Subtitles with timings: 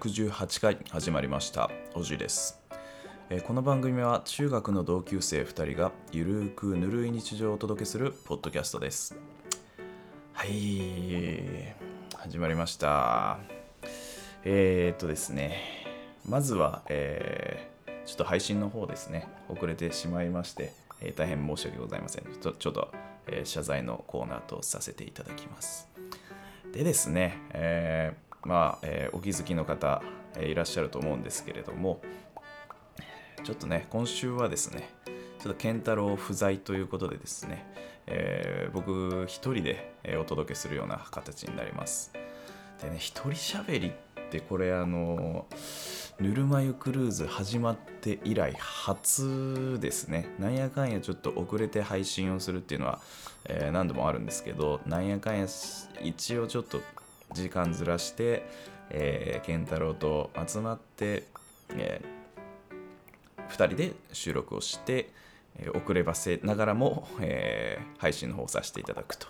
[0.00, 1.70] 118回始まりました。
[1.94, 2.58] おじです、
[3.28, 9.14] えこの番組は中学の同級生2人がゆるーくぬるい日常をお届けするポッドキャストです。
[10.32, 11.74] はい
[12.16, 13.40] 始まりました。
[14.42, 15.58] えー、っとですね。
[16.26, 17.70] まずは、えー
[18.06, 19.28] ちょっと配信の方ですね。
[19.50, 20.72] 遅れてしまいまして、
[21.02, 22.24] えー大変申し訳ございません。
[22.40, 22.90] ちょちょっと、
[23.26, 25.90] え謝罪のコーナーとさせていただきます。
[26.72, 30.02] でですね、えーまあ、えーお気づきの方、
[30.36, 32.00] えーいらっしゃると思うんですけれども、
[33.44, 34.90] ちょっとね、今週はですね、
[35.38, 37.66] ちょっと健太郎不在ということでですね、
[38.06, 42.12] えー僕一人で、お届けするような形になります。
[42.82, 43.92] でね、一人喋りっ
[44.30, 45.46] てこれあの
[46.20, 53.00] ぬるま湯クルーズ始まって以来初ですねなんやかんやちょっと遅れて配信をするっていうのは、
[53.46, 55.46] えー何度もあるんですけどなんやかんや
[56.02, 56.80] 一応ちょっと
[57.32, 58.46] 時間ずらして、
[58.90, 61.24] えー、健太郎と集まって、
[61.70, 62.00] え
[63.50, 65.10] 2人で収録をして、
[65.58, 69.26] えー遅ればせながらも、えー配信の方をさせていただくと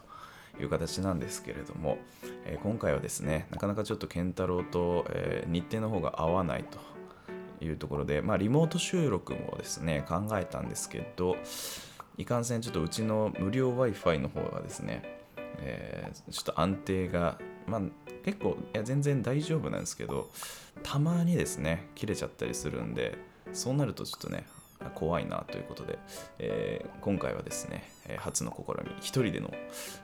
[0.60, 1.98] いう形なんですけれども、
[2.44, 6.78] えー今回はですねなかなかちょっと健太郎と、えー日程の方が合わないと
[7.64, 11.36] いうところで、まあ、リモート収録もですね考えたんですけど
[12.16, 15.02] いかんせんちょっとうちの無料 w i f i の方がですね、
[15.58, 17.80] えーちょっと安定が、まあ、
[18.24, 20.30] 結構いや全然大丈夫なんですけど
[20.82, 23.18] たまにですね切れちゃったりするんで
[23.52, 24.46] そうなるとちょっとね
[24.94, 25.98] 怖いなということで、
[26.38, 29.50] えー今回はですねえ初の試み一人での、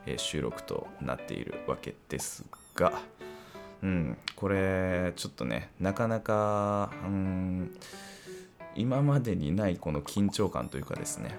[0.07, 2.93] え収録となっているわけですが
[3.83, 7.77] うんこれちょっとねなかなかうん
[8.75, 11.37] 今までにないこの緊張感というかですね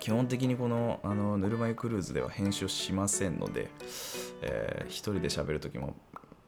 [0.00, 3.68] 基本的にこのあのぬるま湯クルーズでは編集しませんので、
[4.42, 5.94] えー一人で喋るときも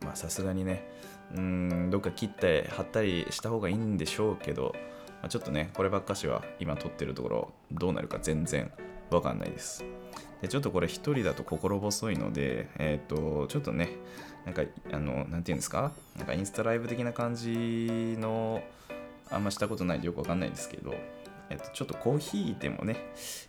[0.02, 0.88] まあさすがにね
[1.34, 4.74] うんどっか切って貼ったりした方がいいんでしょうけど、
[5.20, 8.70] まあ、ちょっとねこればっかしは今撮ってるところどうなるか全然
[9.10, 9.84] わかんないです。
[10.42, 13.90] でちょっとこれ一人だと心細いのでえっ、とちょっとね
[14.44, 14.62] なんか
[14.92, 15.92] あのなんていうんですか？
[16.18, 18.62] なんかインスタライブ的な感じの
[19.30, 20.94] あんましたことないんでよくわかんないですけど
[21.50, 22.96] えっと、ちょっとコーヒーでもね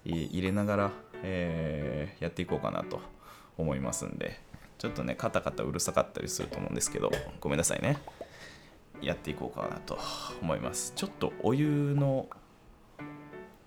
[0.04, 0.92] 入れながら、
[1.24, 3.02] えーやっていこうかなと
[3.58, 4.40] 思いますんで
[4.78, 7.98] ちょっとねカタカタうるさかったりすると思うんですけどごめんなさいね。
[9.02, 10.00] やっていこうかなと
[10.42, 10.94] 思います。
[10.96, 12.28] ちょっとお湯の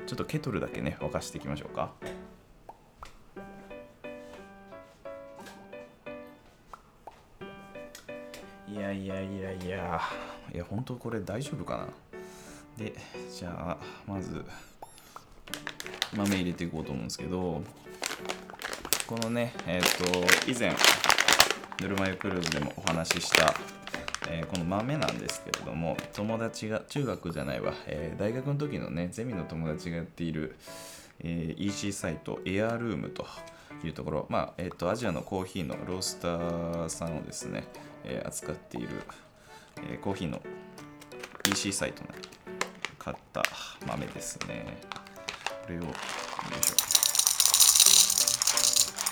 [0.06, 1.93] ちょっとケトルだけね沸かしていきましょうか。
[8.67, 10.00] いやいやいやいや
[10.55, 12.18] いや本当これ大丈夫かな？
[12.78, 12.94] で
[13.37, 14.44] じゃあまず
[16.16, 17.61] 豆入れていこうと思うんですけど
[19.06, 20.71] このねえっ、と以前
[21.83, 23.55] ぬるま湯クルーズでもお話しした、
[24.31, 30.55] えーこの豆なんですけれども友達が中学じゃないわ、えー大学の時のねゼミの友達がやっている、
[31.25, 33.27] え EC サイトエアルームと
[33.83, 37.65] いうところまあえっ、とアジアのコーヒーのロースターさんをですね、
[38.05, 38.88] え扱っている、
[39.91, 40.41] えコーヒーの
[41.50, 42.11] EC サイトの
[43.08, 43.42] 買った
[43.86, 44.76] 豆ですね。
[45.64, 46.74] これを、よいしょ。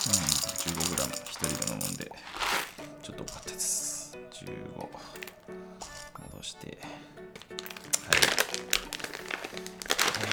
[0.05, 0.13] うん、
[0.85, 2.13] 15g 一人で飲むんで、
[3.03, 4.19] ちょっと多かったです。
[4.33, 4.51] 15。
[6.31, 6.67] 戻して。
[6.67, 6.77] はい。
[10.21, 10.33] え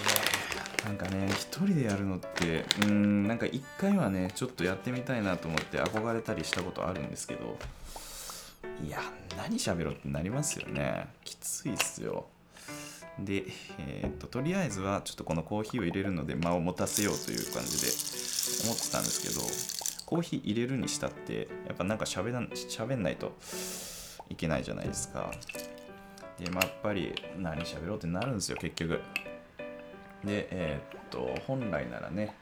[0.81, 7.57] ーなんかね、一人でやるのって、うん、なんか一回はね、ちょっとやってみたいなと思って憧れたりしたことあるんですけど、
[8.85, 8.99] いや、
[9.37, 11.07] 何喋ろうってなりますよね。
[11.23, 12.25] きついっすよ。
[13.19, 13.45] で、
[13.77, 17.87] えーっと、とりあえずはちょっとこのコーヒーを入れるので間を持たせようという感じで
[18.65, 19.41] 思ってたんですけど、
[20.05, 23.37] コーヒー入れるにしたって、やっぱなんか喋ら喋んないと
[24.29, 25.31] いけないじゃないですか。
[26.39, 28.99] で、まあ、やっぱり何喋ろうってなるんですよ、結局。
[30.23, 32.35] で、えーっと、本来ならね、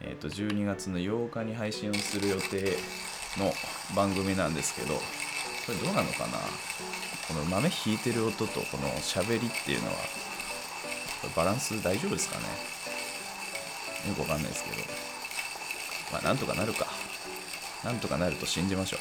[0.00, 2.76] えーっと、12月の8日に配信をする予定
[3.38, 3.52] の
[3.96, 5.00] 番組なんですけど、こ
[5.68, 6.38] れどうなのかな？
[7.28, 9.94] この豆引いてる音とこの喋りっていうのは、
[11.36, 12.44] バランス大丈夫ですかね
[14.08, 14.76] よくわかんないですけど。
[16.12, 16.86] まあ、なんとかなるか。
[17.84, 18.98] なんとかなると信じましょ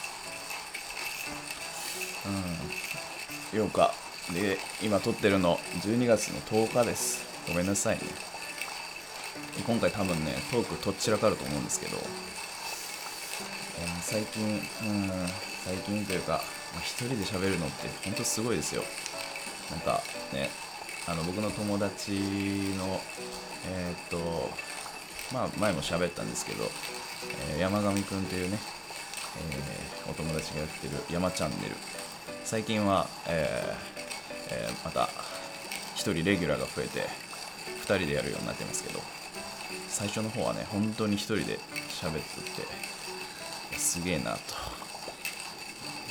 [2.25, 3.59] う。
[3.59, 3.65] うん。
[3.65, 3.93] 8日。
[4.33, 7.25] で、今撮ってるの12月の10日です。
[7.47, 8.03] ごめんなさいね。
[9.65, 14.43] 今回多分ね、トークとっちらかると思うんですけど、えー最近、
[14.83, 15.11] うん、
[15.65, 16.43] 最近というか、
[16.79, 18.83] 一人で喋るのって本当すごいですよ。
[19.71, 20.01] なんか
[20.33, 20.49] ね、
[21.07, 22.99] あの僕の友達の、
[23.67, 24.49] えーっと、
[25.33, 26.65] まあ前も喋ったんですけど、
[27.53, 28.57] えー山上くんというね、
[29.37, 31.75] えーお友達がやってる山チャンネル
[32.43, 33.77] 最近は、え
[34.49, 35.09] えーまた
[35.95, 37.07] 1人レギュラーが増えて
[37.81, 38.99] 2人でやるようになってますけど
[39.87, 41.59] 最初の方はね本当に1人で
[41.89, 42.61] 喋って
[43.71, 44.39] てすげえなと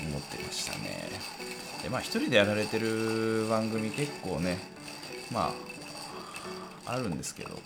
[0.07, 1.09] 思ってましたね。
[1.83, 4.59] でまあ1人でやられてる番組結構ね
[5.33, 5.53] ま
[6.87, 7.59] ああるんですけど。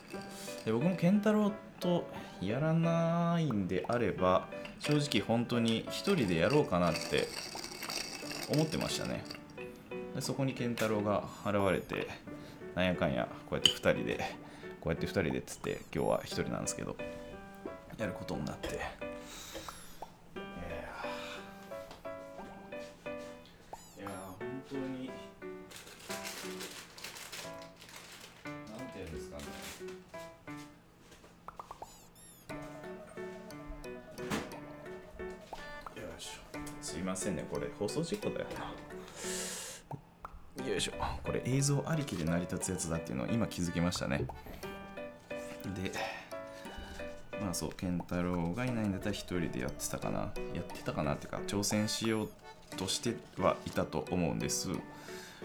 [0.65, 2.09] で僕も健太郎と
[2.41, 4.49] やらないんであれば
[4.79, 7.29] 正直本当に1人でやろうかなって
[8.51, 9.23] 思ってましたね。
[10.15, 12.09] でそこに健太郎が現れて
[12.75, 14.19] なんやかんやこうやって2人で
[14.81, 16.97] こうやって2人でっつって今日は1人なんですけど
[17.99, 19.14] やることになって。
[37.15, 37.69] ませんねこれ。
[37.79, 38.47] 放送事故だよ
[40.59, 40.65] な。
[40.67, 40.93] よいしょ。
[41.23, 44.27] これ映像ありきで成り立つやつだっていうのを今気づきましたね。
[45.81, 45.93] で
[47.41, 50.33] まあそう健太郎がいないんだったら一人でやってたかな。
[50.55, 52.29] やってたかなっていうか挑戦しよう
[52.77, 54.71] としてはいたと思うんです。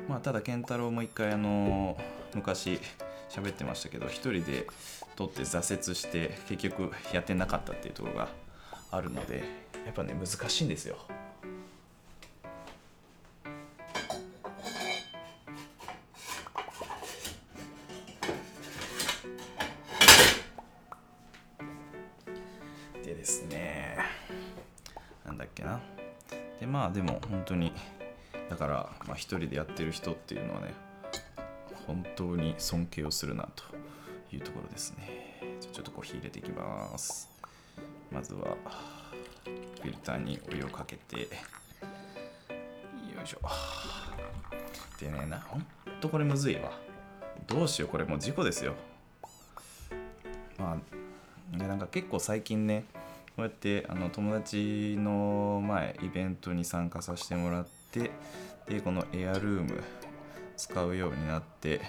[0.07, 2.00] まあただ健太郎も一回あの
[2.33, 2.80] 昔
[3.30, 4.66] 喋ってましたけど一人で
[5.16, 8.30] 撮って挫折して結局やってなかったっていうところが
[8.89, 9.44] あるので
[9.86, 10.98] やっぱね難しいんですよ。
[29.19, 30.74] 一人でやってる人っていうのはね
[31.86, 33.63] 本当に尊敬をするなと
[34.36, 35.57] いうところですね。
[35.60, 37.30] じゃちょっとコーヒー入れていきます。
[38.12, 38.56] まずは
[39.45, 41.25] フィルターにお湯をかけてよ
[43.24, 43.39] いしょ。
[45.00, 45.66] でねなほん
[46.00, 46.71] とこれむずいわ。
[47.48, 48.74] どうしようこれもう事故ですよ。
[50.57, 50.77] ま
[51.54, 52.86] あでなんか結構最近ね
[53.36, 58.12] こうやってあの友達の前イベントに参加させてもらってで
[58.84, 59.84] このエアルーム
[60.56, 61.82] 使うようになって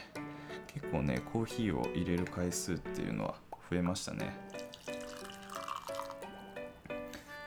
[0.66, 3.34] 結構ねコーヒーを入れる回数っていうのは
[3.70, 4.34] 増えましたね。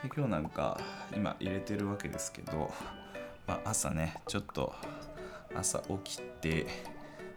[0.02, 0.78] で今日なんか
[1.14, 2.72] 今入れてるわけですけど、
[3.46, 4.74] まあ、朝ねちょっと
[5.54, 6.66] 朝起きて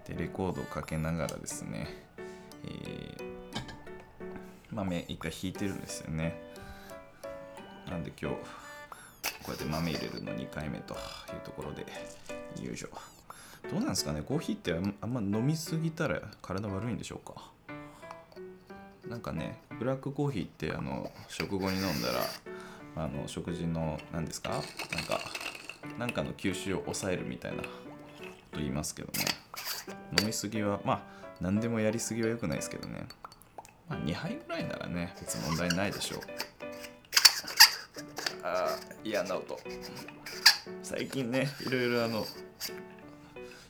[0.06, 1.88] でレコードをかけながらですね、
[2.66, 3.38] えー
[4.78, 6.40] 豆一回引いてるんですよね。
[7.90, 8.38] なんで今日
[9.48, 11.00] こうやって豆入れるの2回目という
[11.46, 11.86] ところで。
[12.62, 12.90] よいしょ。
[13.72, 14.22] どうなんですかね。
[14.22, 17.52] コーヒーってあんま飲みすぎたら体悪いんでしょうか。
[19.08, 22.10] なんかねブラックコーヒーってあの食後に飲んだ
[22.96, 24.50] らあの食事の何ですか？
[24.50, 25.22] なんか
[25.98, 27.70] なんかの吸収を抑えるみたいなこ
[28.52, 29.26] と言いますけどね。
[30.20, 31.02] 飲みすぎはまあ
[31.40, 33.08] 何でもやりすぎは良くないですけどね。
[33.88, 36.20] まあ、2杯ぐらいならね別に問題ないでしょう。
[39.04, 39.60] 嫌な音。
[40.84, 42.26] 最近ねいろいろあの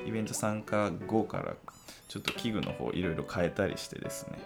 [0.05, 1.55] イベント参加後から
[2.07, 4.39] ちょっと器具の方いろいろ変えたりしてですね。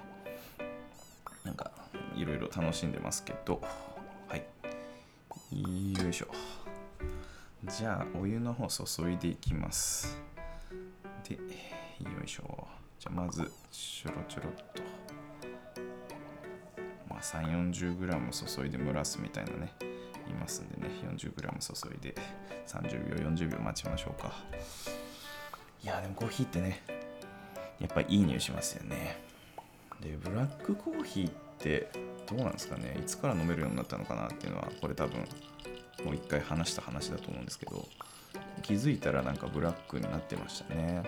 [1.43, 1.71] なんか
[2.15, 3.61] いろいろ楽しんでますけど。
[4.27, 4.43] はい。
[6.01, 6.27] よいしょ。
[7.65, 10.19] じゃあお湯の方注いでいきます。
[11.27, 11.41] でよ
[12.23, 12.67] いしょ。
[12.99, 14.81] じゃあまずちょろちょろっと。
[17.09, 19.73] まあ 340g 注いで蒸らすみたいなね。
[20.31, 22.15] いますんでね 40g 注いで
[22.67, 24.33] 30秒40秒待ちましょうか。
[25.83, 26.83] いやでもコーヒーってね
[27.79, 29.17] やっぱいい匂いしますよね。
[29.99, 31.89] でブラックコーヒーって
[32.27, 32.97] どうなんですかね。
[32.99, 35.19] いつから飲めるようになったのかなっていうのはこれ多分
[36.05, 37.87] もう一回話した話だと思うんですけど
[38.61, 41.03] 気づいたらなんかブラックになってましたね。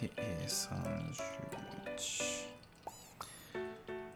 [0.00, 2.42] で、え31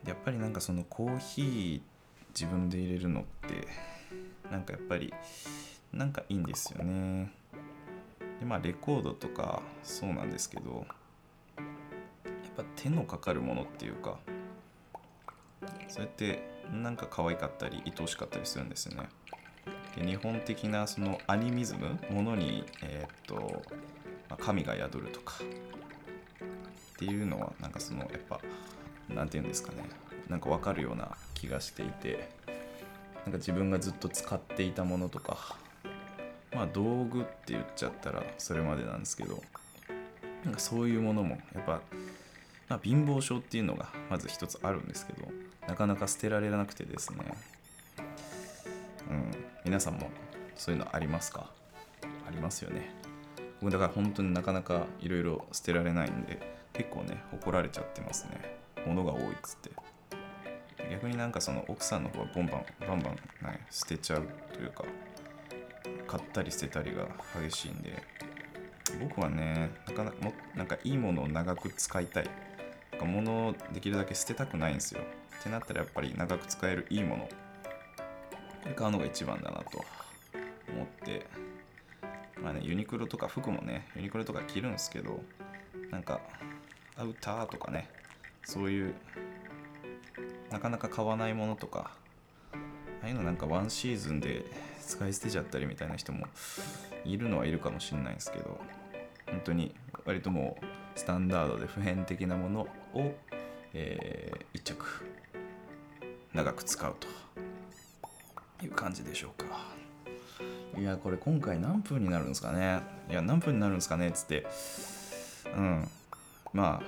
[0.06, 1.95] やっぱりなんかそのコーヒーって
[2.38, 3.66] 自分で入れるのって
[4.50, 5.14] なんかやっぱり
[5.90, 7.32] なんかいいんですよね。
[8.38, 10.86] でまあレコードとかそうなんですけど
[11.56, 11.64] やっ
[12.54, 14.18] ぱ手のかかるものっていうか
[15.88, 19.08] そうやってなんか可愛かったり愛おしかったりするんですよね。
[19.96, 23.62] で日本的なそのアニミズムものにえーっと、
[24.28, 28.40] まあ神が宿るとかっていうのはなんかそのやっぱ
[29.08, 29.88] なんて言うんですかね。
[30.28, 32.28] なんかわかるような気がしていて
[33.24, 35.56] なんか自分がずっと使っていたものとか
[36.54, 39.42] まあ道具って言っちゃったらそれまでなんですけど
[40.44, 41.80] なんかそういうものもやっぱ、
[42.68, 45.28] まあ、貧乏症っていうのがまず一つあるんですけど
[45.66, 47.18] なかなか捨てられなくてですね。
[49.10, 49.30] うん。
[49.64, 50.08] 皆さんも
[50.54, 51.50] そういうのありますか？
[52.02, 52.94] ありますよね。
[53.60, 56.38] 僕だから本当になかなかいろいろ捨てられないんで
[56.72, 58.56] 結構ね怒られちゃってますね。
[58.86, 59.70] 物が多いっつって。
[60.90, 63.14] 逆になんかその奥さんの方はボンバンバンバン、
[63.52, 64.84] ね、捨てちゃうというか
[66.06, 67.08] 買ったり捨てたりが
[67.40, 68.02] 激しいんで
[69.00, 72.30] 僕はねなかなかもなんかいいものを長く使いたい。
[72.92, 75.02] なんか物をできるだけ捨てたくないんですよ。
[75.40, 77.24] ってなったらやっぱり長く使えるいいもの。
[77.24, 77.30] こ
[78.68, 79.84] れ買うのが一番だなと
[80.72, 81.26] 思って。
[82.42, 85.20] まあねユニクロとか服もねユニクロとか着るんですけど
[85.90, 86.20] なんか
[86.96, 87.88] アウターとかね
[88.44, 88.94] そういう
[90.50, 91.90] なかなか買わないものとか
[93.02, 94.44] ああいうのなんかワンシーズンで
[94.86, 96.26] 使い捨てちゃったりみたいな人も
[97.04, 98.58] いるのはいるかもしれないですけど
[99.26, 99.74] 本当に
[100.04, 100.64] 割ともう
[100.98, 102.60] スタンダードで普遍的なもの
[102.94, 103.14] を、
[103.74, 104.84] えー、一着
[106.32, 107.26] 長く使うと。
[108.62, 109.46] いう感じでしょうか。
[110.78, 112.80] いやこれ今回何分になるんですかね。
[113.10, 114.46] いや何分になるんですかねっつって
[115.56, 115.88] うん。
[116.52, 116.82] ま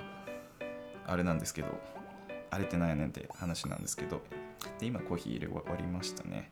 [1.05, 1.67] ああれなんですけど
[2.51, 4.21] 荒れてないねんって話なんですけど。
[4.79, 6.51] で今コーヒー入れ終わりましたね。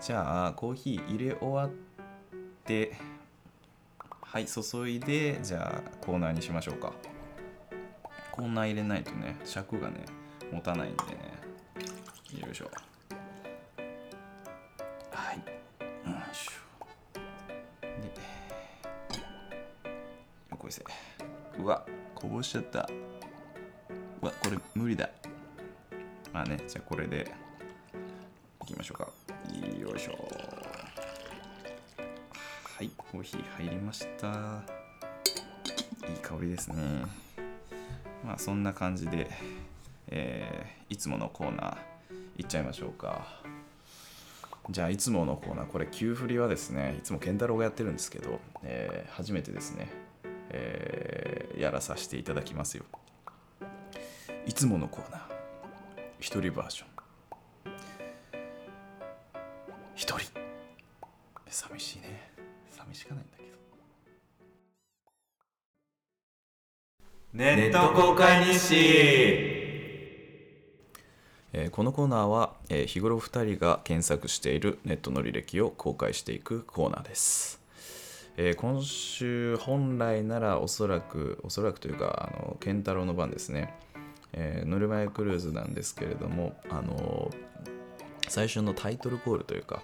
[0.00, 1.70] じゃあコーヒー入れ終わっ
[2.64, 2.96] て
[4.22, 6.92] はい注いでじゃあコーナーにしましょうか。
[8.32, 10.04] コーナー入れないとね尺がね
[10.52, 12.40] 持たないんでね。
[12.40, 12.70] よいしょ。
[15.12, 15.36] はい。
[15.36, 15.42] よ
[16.32, 16.52] いしょ。
[18.00, 18.06] で
[20.50, 20.84] よこいせ。
[21.58, 21.86] うわ
[22.16, 22.88] こぼしちゃった。
[24.20, 25.08] うわこれ無理だ。
[26.34, 27.30] まあねじゃあこれで
[28.64, 29.08] いきましょうか。
[29.78, 30.12] よいしょ。
[32.76, 34.64] はいコーヒー入りました。
[36.08, 36.74] いい香りですね。
[38.24, 39.30] まあそんな感じで、
[40.08, 43.24] えー、いつものコーナーいっちゃいましょうか。
[44.70, 49.88] じゃあいつものコーナーこれ急振りはですねいつも健太郎がやってるんですけど、えー、初めてですね、
[50.50, 52.84] えー、やらさせていただきますよ。
[54.46, 55.33] いつものコーナー。
[56.24, 56.86] 一人バージョン。
[59.94, 60.30] 一人。
[61.50, 62.30] 寂しいね。
[62.70, 63.50] 寂しかないんだけど。
[67.34, 68.74] ネット公開日誌。
[71.52, 77.60] えーこのコーナーは、えー日頃2人が検索しているネットの履歴を公開していくコーナーです、
[78.38, 83.74] えー今週本来ならおそらくおそらくというかあの健太郎の番ですね、
[84.34, 87.30] えーノルマイクルーズなんですけれどもあの
[88.28, 89.82] 最初のタイトルコールというか、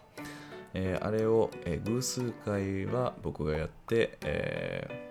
[0.75, 5.11] えーあれを、え偶数回は僕がやって、え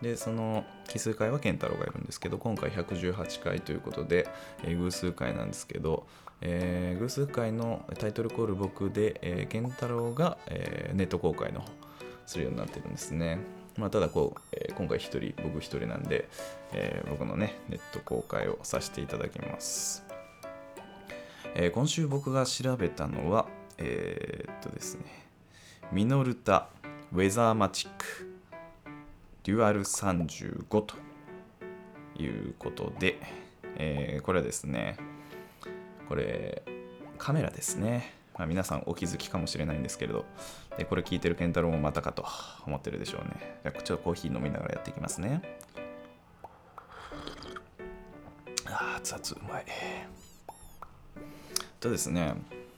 [0.00, 4.28] でその奇数回は健太郎がいるんですけど今回118回ということで、
[4.64, 6.06] え偶数回なんですけど、
[6.40, 11.64] え偶数回のタイトルコール僕で、えー健太郎が、えネット公開の
[12.26, 13.59] するようになってるんですね。
[13.80, 16.28] まあ、ただこう、えー今回一人僕一人なんで、
[16.72, 20.04] えー僕のねネット公開をさせていただきます。
[21.54, 23.46] えー今週僕が調べたのは、
[23.78, 25.04] えーっとですね、
[25.92, 26.68] ミノルタ
[27.12, 28.30] ウェザーマチック
[29.44, 30.94] デュアル35と
[32.16, 33.18] いうことで、
[33.76, 34.96] えーこれはですね、
[36.08, 36.62] これ
[37.18, 38.19] カメラですね。
[38.40, 40.24] まあ、皆さんお気づきかもしれないんですけれど、
[40.78, 42.24] でこれ聞いてる健太郎もまたかと
[42.66, 43.60] 思ってるでしょうね。
[43.62, 45.42] じゃあちょっとコーヒー飲みながらやっていきますね。
[48.64, 49.66] あー熱々うまい。
[51.80, 52.32] とですね、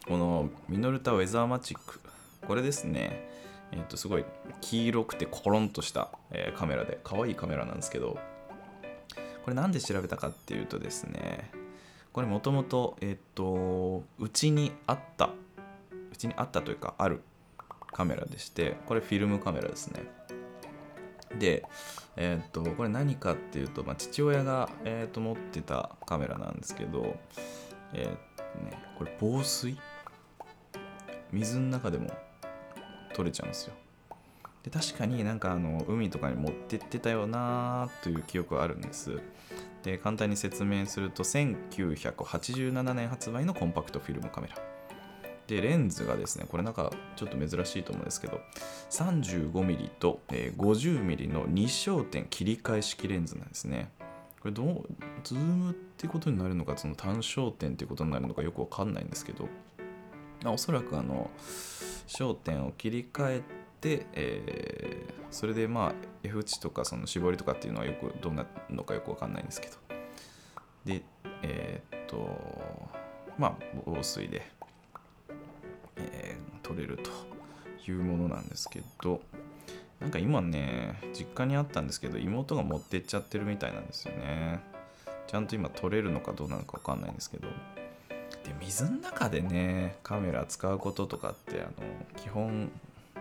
[0.08, 2.00] このミノルタウェザーマチック、
[2.48, 3.30] これですね、
[3.70, 4.24] えっとすごい
[4.60, 8.18] 黄色くてコロンとした、えーカメラで、可愛いカメラなんですけど、
[9.44, 11.52] これなんで調べたかっていうとですね、
[12.12, 15.30] これもともと、えっと、うちにあった、
[16.12, 17.22] うちにあったというか、ある
[17.92, 20.02] カメラでして、これフィルムカメラですね。
[21.38, 21.64] で、
[22.16, 27.16] えっと、これ何かっていうと、まあ、父親が、えっと持ってたカメラなんですけど、
[27.94, 28.08] えー
[28.64, 29.78] ね、これ防水？
[31.32, 32.10] 水の中でも
[33.14, 33.74] 撮れちゃうんですよ。
[34.62, 39.20] で確かになんかあの海とかに持ってってたよなーという記憶はあるんです。
[39.82, 44.71] で簡単に説明すると1987年発売のコンパクトフィルムカメラ。
[45.46, 48.40] でレンズがですねこれなんかちょっと珍しいと思うんですけど
[48.90, 53.90] 35mm と、50mm の2焦点切り替え式レンズなんですね。
[54.40, 54.88] これどう
[55.22, 59.48] ズームってことになるのかその単焦点ってことになるのかよくわかんないんですけど、
[60.42, 61.30] ま、おそらくあの
[62.08, 63.42] 焦点を切り替え
[63.80, 69.76] て、えーそれでまあ F 値とかその絞りとかっていうのはよくどうなるのかよくわかんないんですけど
[70.84, 71.02] で
[71.42, 72.28] えーっと
[73.38, 73.54] まあ
[73.86, 74.42] 防水で、
[75.96, 77.10] えー撮れると
[77.90, 79.20] いうものなんですけど
[80.00, 84.60] なんか今ね実家にあったんですけど妹が持ってっちゃってるみたいなんですよね。
[85.28, 87.48] ちゃんと今撮れるのかどうなのか分かんないんですけど。
[87.48, 91.72] で水の中でねカメラ使うこととかってあの
[92.16, 92.72] 基本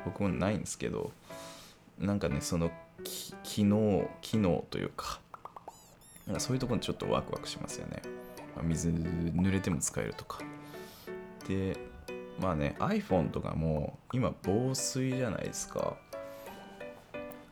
[0.06, 1.12] 僕もないんですけど
[2.00, 2.72] なんかねその
[3.44, 5.20] 機能機能というか
[6.26, 8.02] なんかそういうところにちょっとワクワクしますよね、
[8.64, 10.40] 水濡れても使えるとか。
[11.48, 11.78] で
[12.42, 15.96] まあね iPhone とかも今防水じゃないですか。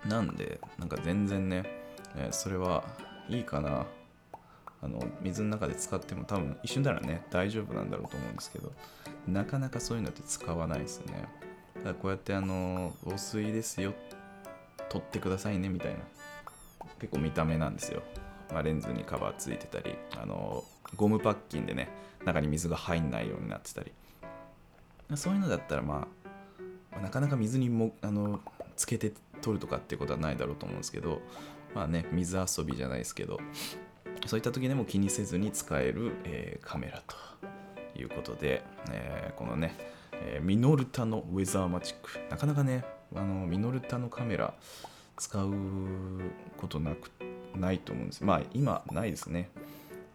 [0.05, 1.63] なんでなんか全然ね、
[2.15, 2.83] えー、それは
[3.27, 3.85] いいかな。
[4.81, 8.71] あの水の中で使っても多分一瞬ならね大丈夫なんだろうと思うんですけど。
[9.27, 11.25] なかなかそういうのって使わないですね。
[11.83, 13.93] だこうやってあの防水ですよ
[14.89, 15.99] 取ってくださいねみたいな。
[16.99, 18.01] 結構見た目なんですよ、
[18.51, 20.63] まあ、レンズにカバーついてたりあの
[20.95, 21.89] ゴムパッキンでね
[22.25, 23.91] 中に水が入んないようになってたり。
[25.15, 26.07] そういうのだったらま
[26.91, 28.39] あなかなか水にもあの
[28.75, 29.11] つけて
[29.41, 31.21] 取るとかっていうことはないだろうと思うんですけど
[31.73, 33.39] まあね水遊びじゃないですけど
[34.25, 37.15] そういった時でも気にせずに使える、えー、カメラと
[37.99, 39.75] いうことで、えー、このね、
[40.13, 42.19] えー、ミノルタのウェザーマチック。
[42.29, 42.83] なかなかね
[43.15, 44.53] あのミノルタのカメラ
[45.17, 45.51] 使う
[46.57, 47.11] ことなく
[47.55, 48.23] ないと思うんです。
[48.23, 49.49] まあ今ないですね。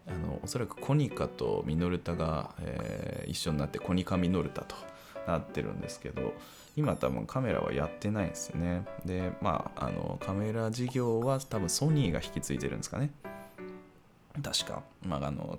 [0.07, 4.75] あのおそらくコニカとミノルタが、えー、一緒になってコニカミノルタと
[5.27, 6.33] なってるんですけど
[6.75, 8.85] 今多分カメラはやってないんですよね。
[9.05, 13.11] でまああのカメラ事業は多分ソニーが引き継いでるんですかね。
[14.43, 14.83] 確か。
[15.01, 15.57] まああの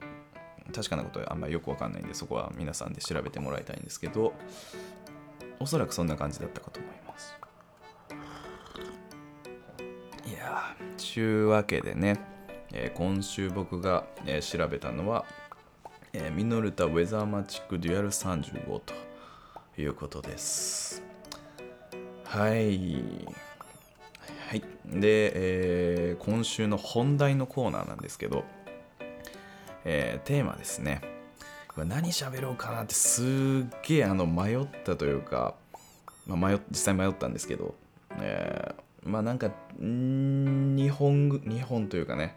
[0.74, 4.35] 確かなことはあんまりよくわかんないんでそこは皆さんで調べてもらいたいんですけど
[5.61, 7.35] おそらくそんな感じだったかと思います。
[10.26, 12.18] いやーちゅうわけでね、
[12.72, 15.24] えー、今週僕が、えー、調べたのは、
[16.12, 18.94] えー、ミノルタウェザーマチックデュアル35と
[19.81, 21.02] いうことです。
[22.24, 22.90] はい。
[24.48, 24.62] はい。
[24.87, 28.44] で、えー、今週の本題のコーナーなんですけど
[29.88, 31.00] えー、テーマですね。
[31.76, 33.26] 何喋ろうかなってすっ
[33.83, 35.55] げえあの迷ったというか、
[36.26, 37.76] まあ、迷実際迷ったんですけど、
[38.18, 39.50] えー、まあなんか
[39.81, 42.37] 2本2本というかね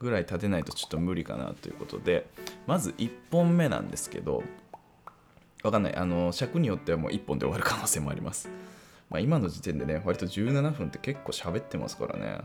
[0.00, 2.26] ぐらい立てないとちょっと無理かなということで
[2.66, 4.42] まず1本目なんですけど
[5.62, 5.96] わかんない。
[5.96, 8.48] あの尺によってはもう1本で終わる可能性もあります、
[9.10, 12.38] まあ、今の時点でね割と17分って結構喋ってますからね。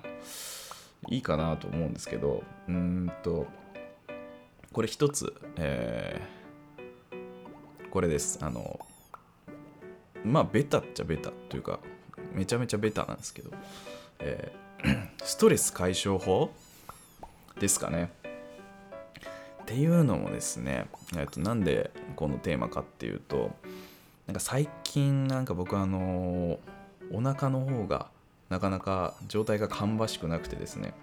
[1.10, 3.46] いいかなと思うんですけどうーんと
[4.76, 8.40] これ一つ、えー、これです。
[8.42, 8.78] あの、
[10.26, 11.80] まあ、ベタっちゃベタというか、
[12.34, 13.52] めちゃめちゃベタなんですけど、
[14.20, 16.52] えー、ストレス解消法
[17.60, 18.12] ですかね。
[19.62, 23.52] っていうのもですね、えー、となんでこのテーマかっていうと、
[24.28, 26.60] なんか最近なんか僕あの
[27.12, 28.08] お腹の方が
[28.50, 30.94] なかなか状態が芳しくなくてですね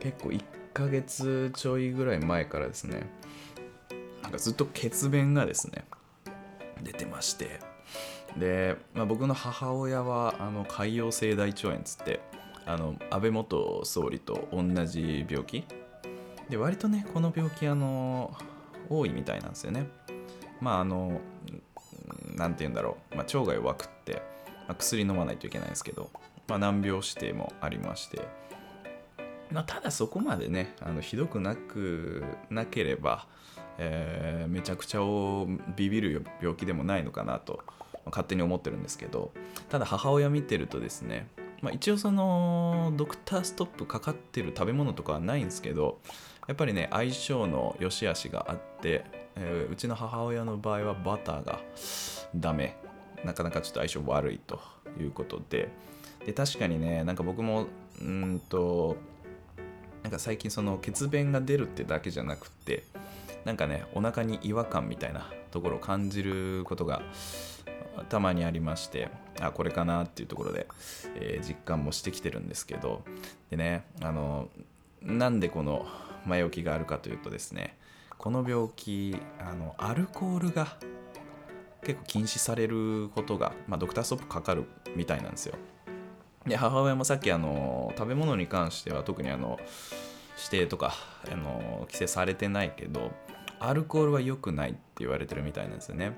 [0.00, 3.02] 結構1 1ヶ月ちょいぐらい前からですね
[4.22, 5.84] なんかずっと血便がですね
[6.82, 7.60] 出てまして
[8.38, 12.20] で、まあ、僕の母親はあの潰瘍性大腸炎つって
[12.64, 15.64] あの安倍元総理と同じ病気
[16.52, 18.36] で割とねこの病気あの
[18.90, 19.86] 多いみたいなんですよね。
[20.60, 21.18] まああの
[22.36, 24.22] 何て言うんだろう、まあ、腸が弱くって、
[24.68, 26.10] まあ、薬飲まないといけないんですけど、
[26.48, 28.20] まあ、難病指定もありまして。
[29.50, 33.26] ま、ただそこまでねあのひどくなくなければ、
[33.78, 37.62] えー、めちゃくちゃをビビる病気でもないのかなと、
[38.06, 39.32] 勝手に思ってるんですけど。
[39.70, 41.28] ただ母親見てるとですね、
[41.62, 46.00] まあ、一応そのドクターストップかかってる食べ物とかはないんですけど
[46.48, 49.04] やっぱりね相性の良し悪しがあって、
[49.36, 51.60] えー、うちの母親の場合はバターが
[52.34, 52.76] ダメ。
[53.24, 54.60] なかなかちょっと相性悪いと
[54.98, 55.70] いうことで。
[56.26, 57.66] で確かにねなんか僕も
[58.00, 58.96] うんと
[60.04, 62.84] なんか最近その血便が出るってだけじゃなくて
[63.44, 67.02] なんかねお腹に違和感みたいなところを感じることが
[68.08, 69.08] たまにありまして
[69.42, 70.66] あこれかなっていうところで、
[71.16, 73.02] えー、実感もしてきてるんですけど
[73.50, 74.48] でねあの
[75.02, 75.86] なんでこの
[76.26, 77.76] 前置きがあるかというとですね
[78.18, 80.76] この病気あのアルコールが
[81.84, 85.56] 結構禁止されることが、まあ、ドクターストップかかるみたいなんですよ。
[86.46, 89.58] で母親もさっきあの食べ物に関しては特にあの
[90.36, 90.94] 指定とか
[91.30, 93.12] あの規制されてないけど
[93.60, 96.16] アルコールは良くないって言われてるみたいなんですよね。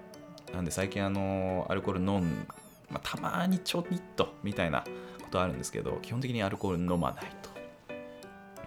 [0.52, 2.46] なんで最近あのアルコール飲ん、
[2.94, 4.84] まあ、たまにちょいっとみたいな
[5.20, 7.50] ことあるんですけど基本的にアルコール飲まないと。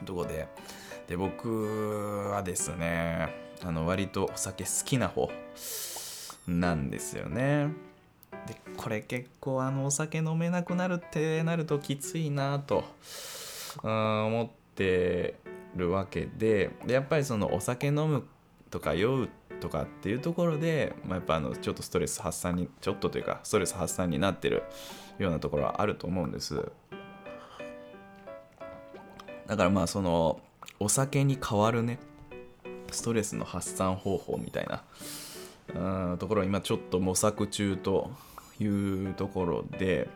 [0.06, 0.48] とこで
[1.08, 5.30] で僕はですねあの割とお酒好きな方
[6.48, 7.70] なんですよね。
[8.46, 12.84] でこれ結構あのお酒飲めなくなるってなるときついなと
[13.82, 15.36] 思って
[15.76, 18.26] るわけででやっぱりそのお酒飲む
[18.70, 24.64] とか酔うとかっていうところで、まあ、やっぱあのちょっとストレス発散にちょっとというかストレス発散になってる
[25.20, 26.72] ようなところはあると思うんです。
[29.48, 30.42] だからまあその
[30.80, 32.00] お酒に代わるね
[32.92, 34.84] ストレスの発散方法みたいな
[36.12, 38.12] うんところを今ちょっと模索中と
[38.60, 40.10] いうところで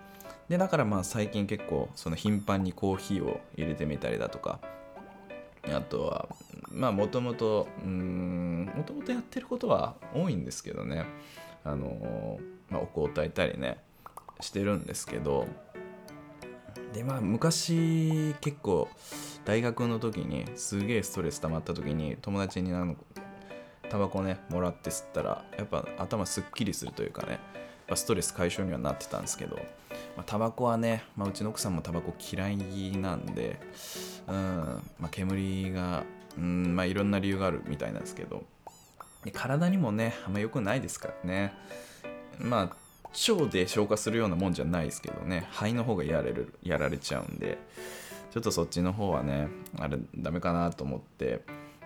[0.49, 4.59] でだからまあ最近結構その頻繁にコーヒーを入れてみたりだとか
[5.63, 6.27] あとは
[6.71, 11.05] まあもともとうんもともとやってることは多いんですけどね。
[11.63, 13.77] あの、まあ、お香を炊いたりね
[14.39, 15.47] してるんですけど。
[16.93, 18.89] でまあ昔結構
[19.45, 22.97] 大学の時にすげえストレス溜まった時に友達にあの
[23.89, 27.39] タバコねもらって吸ったらやっぱ頭すっきりするというかね。
[27.95, 29.57] ストレス解消にはなってたんですけど、
[30.15, 32.57] まあ、タバコはね、まあ、うちの奥さんもタバコ嫌い
[32.97, 33.59] なんで、
[34.27, 34.35] うん
[34.99, 36.03] まあ、煙が、
[36.37, 38.43] うんまあ、いろんな理由があるみたいなんですけど
[39.33, 41.53] 体にもねあんま良くないですからね。
[42.39, 47.57] まあ腸で消化するようなもんじゃないですけどね肺の方がやれるやられちゃうんで
[48.31, 51.41] ちょっとそっちの方はねあれダメかなと思って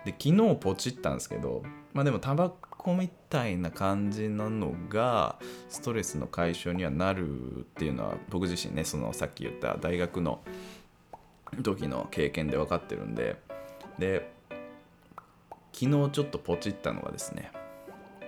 [0.05, 1.63] で昨日ポチったんですけど
[1.93, 2.51] まあでもタバ
[2.85, 10.43] コみたいな感じなのがストレスの解消にはなるっていうのは僕自身ねそのさっき言った大学の
[11.63, 13.41] 時の経験で分かってるんで。
[13.97, 14.31] で
[15.73, 17.51] 昨日ちょっとポチったのがですね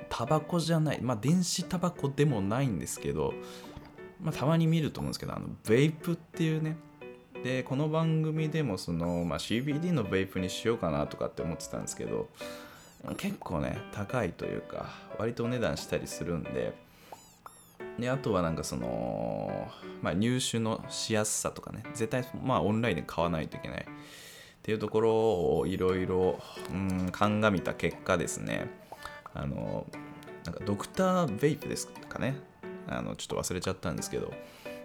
[0.09, 3.33] タバコじゃないまあ電子タバコでもないんですけど、
[4.19, 6.77] まあ、たまに見ると思うんですけどあのベイプっていうね。
[7.43, 12.27] でこの番組でもその、まあ、CBD のベイプにしようかなとかって思ってたんですけど
[13.17, 16.73] 結構ね高いというか割とお値段したりするんで
[17.99, 19.69] であとはなんかその、
[20.01, 23.81] まあ、入手のしやすさとかね絶対まあオンラインで買わないといけない。
[23.81, 25.13] っていうところ
[25.59, 26.41] をいろいろ
[27.13, 28.69] 鑑みた結果ですね。
[29.33, 29.87] あの
[30.43, 32.35] なんかドクター・ベイプですかね。
[32.85, 34.33] あのちょっと忘れちゃったんですけど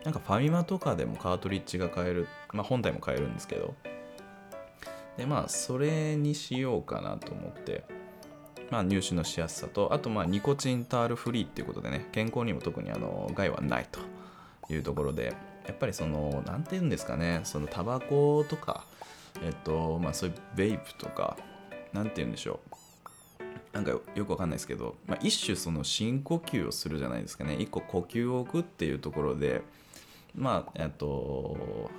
[0.05, 3.75] なんかファミマとかでもカートリッジが買える、まあ、本体も買えるんですけど
[5.17, 7.85] でまあそれにしようかなと思って
[8.73, 14.01] まあ、入手のしやすさとあとまあニコチンタールフリーっていうことでね健康にも特にあの害はないと
[14.73, 18.85] いうところでやっぱりその何て言うんですかねそのタバコとか
[19.43, 21.37] えっとまあそういうベイプとか
[21.93, 22.61] 何て言うんでしょ
[23.43, 29.61] うなんかよくわかんないですけど、まあ、一種その深呼吸をするじゃないですかね一個呼吸を置くっていうところで
[30.35, 31.91] まあえっと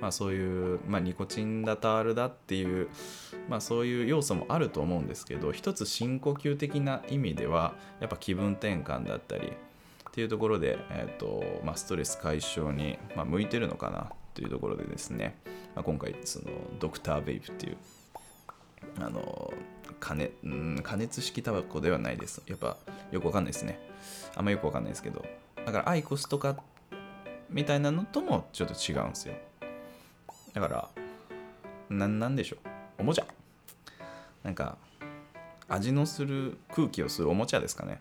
[0.00, 2.88] まあ、そういう、まあ、ニコチンだタールだっていう、
[3.48, 15.38] まあ、そういう要素もあると思うんですけど一つ深呼吸的な意味ではやっぱ気分転換だったりっていうところで、えーとまあ、ストレス解消に、まあ、向いてるのかなというところでですね、
[15.74, 16.46] まあ、今回その
[16.78, 17.76] ドクターベイプっていう
[19.00, 19.52] あの
[20.00, 22.42] 加熱うん加熱式タバコではないです。
[22.46, 22.76] やっぱ
[23.10, 23.80] よくわかんないですね。
[24.36, 25.24] あんまよくわかんないですけど。
[25.64, 26.56] だからアイコスとか
[27.50, 29.34] みたいなのともちょっと違うんですよ。
[30.52, 30.88] だから
[31.90, 32.67] ななんでしょう。
[32.98, 33.26] おもちゃ。
[34.42, 34.76] なんか
[35.68, 38.00] 味のする空気を吸うおもちゃですかね。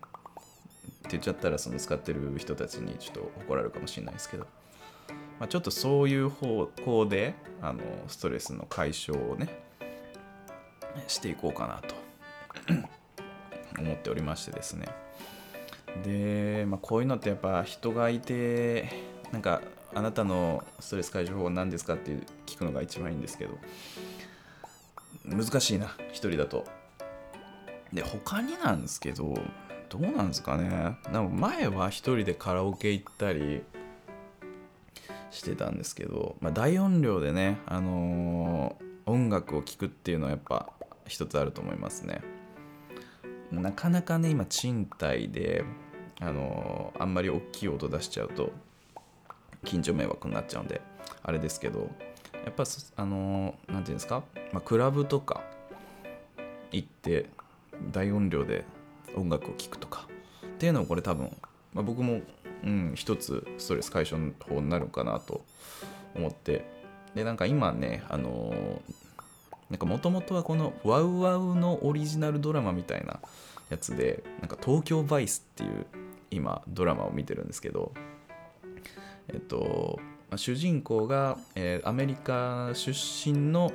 [1.07, 4.47] って言っちゃったらその使ってる人たちにちょっと怒られるかもしれないですけど、
[5.39, 9.47] まあ、ちょっとそういう方向であのストレスの解消をね
[11.07, 11.95] していこうかなと。
[13.79, 14.88] 思っておりましてですね。
[16.03, 18.89] で、まあ、こういうのってやっぱ人がいて
[19.31, 19.62] なんか
[19.93, 23.57] あなたのストレス解消法は何ですかって聞くのが一番いいんですけど。
[25.28, 26.66] 難しいな一人だと。
[27.94, 29.34] で他になんですけど
[29.90, 30.98] どうなんですかね。
[31.12, 33.63] なんか前は一人でカラオケ行ったり
[35.32, 40.70] してたんですけど、まあ、大音量でね、あのー、音楽を聴くっていうのはやっぱ
[41.06, 42.22] 一つあると思いますね。
[43.52, 45.63] なかなかね今賃貸で、
[46.20, 48.52] あのー、あんまり大きい音出しちゃうと
[49.63, 50.82] 近所迷惑になっちゃうんで
[51.24, 51.90] あれですけど
[52.47, 52.63] やっぱ
[52.95, 55.41] あの何て言うんですか、まあ、クラブとか
[56.71, 57.25] 行って
[57.91, 58.63] 大音量で
[59.17, 60.07] 音楽を聴くとか
[60.45, 61.25] っていうのをこれ多分、
[61.73, 62.21] まあ、僕も、
[62.63, 65.43] うん、一つストレス解消の方になるかなと
[66.15, 66.65] 思って。
[67.15, 68.81] でなんか今ねあの
[69.71, 73.19] なんかもともとはこのワウワウのオリジナルドラマみたいな
[73.69, 75.88] やつでなんか東京バイスっていう
[76.29, 77.91] 今ドラマを見てるんですけど
[79.29, 79.99] えっと、
[80.36, 83.72] 主人公が、えー、アメリカ出身の、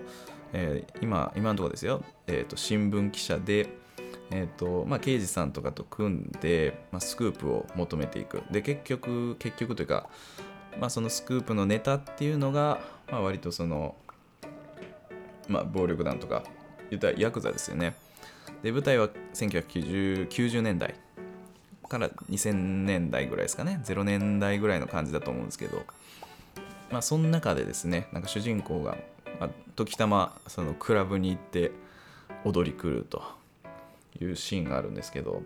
[0.53, 3.69] えー、今今のところですよ、えーと、新聞記者で、
[4.31, 8.43] えーとまあ、刑事さんとかと組んで、まあ、スクープを求めていく。
[8.51, 10.11] で結局結局というか、
[10.79, 13.95] まあ、そのスクープのネタっていうのが、まあ、割とその、
[15.49, 16.43] まあ、暴力団とか
[16.91, 17.95] 言ったらヤクザですよね。
[18.63, 20.95] で舞台は1990年代
[21.89, 23.81] から2000年代ぐらいですかね。
[23.85, 25.83] 0年代ぐらいの感じだと思うんですけど。
[26.93, 28.97] まあその中でですねなんか主人公が、
[29.41, 31.73] まあ、時たまそのクラブに行って
[32.45, 33.23] 踊り狂うと
[34.21, 35.43] いうシーンがあるんですけど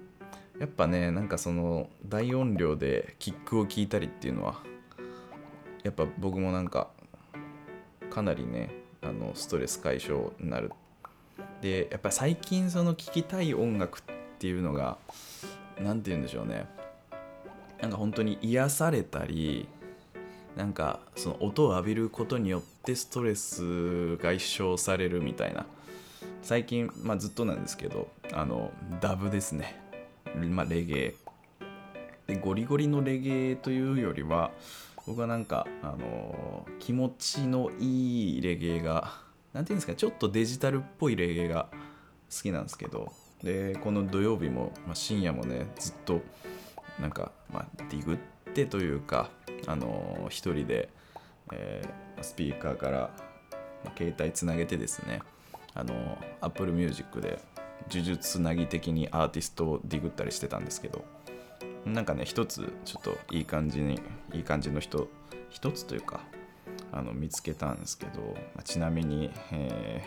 [0.59, 4.57] やっぱねなんかその大音量でキックを聞いたりっていうのは
[5.85, 6.89] やっぱ僕もなんか
[8.11, 8.71] かなりね
[9.03, 10.73] あのストレス解消になる。
[11.61, 14.03] でやっぱ最近その聴きたい音楽っ
[14.39, 14.99] ていうのが
[15.81, 16.67] 何て言うんでしょうね。
[17.81, 19.69] なんか本当に癒されたり
[20.57, 25.67] なんかその音を浴びることによってストレスが一消されるみたいな。
[26.43, 29.81] 最近、まあ、ずっとなんですけどあのダブですね、
[30.49, 31.15] まあ、レゲエ。
[32.27, 34.51] でゴリゴリのレゲエというよりは
[35.07, 39.13] 僕はなんかあの気持ちのいいレゲエが
[39.53, 41.69] 何て言うんですかちょっとデジタルっぽいレゲエが
[42.35, 43.13] 好きなんですけど。
[43.43, 46.23] でこの土曜日も、まあ、深夜もねずっと
[46.99, 49.29] なんか、まあ、ディグってというか
[49.67, 50.89] あのー、一人で、
[51.53, 53.11] えー、スピーカーから、
[53.85, 55.21] ま、携帯つなげてですね
[55.75, 57.39] あのー、Apple Music で
[57.91, 61.05] 呪術つなぎ的にアーティストをディグったりしてたんですけど
[61.85, 64.01] なんかね一つちょっといい感じに
[64.33, 65.09] いい感じの人
[65.51, 66.21] 一つというか
[66.93, 68.21] あの見つけたんですけど、
[68.55, 70.05] まあ、ちなみに、え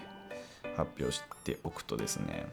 [0.64, 2.48] ー、発表しておくとですね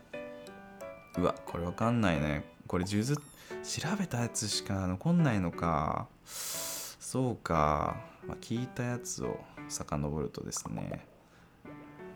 [1.19, 2.56] うわこれわかんないね。
[2.66, 3.20] これ数珠
[3.62, 6.09] 調べたやつしか残んないのか。
[6.24, 11.07] そうか、まあ、聞いたやつを遡るとですね。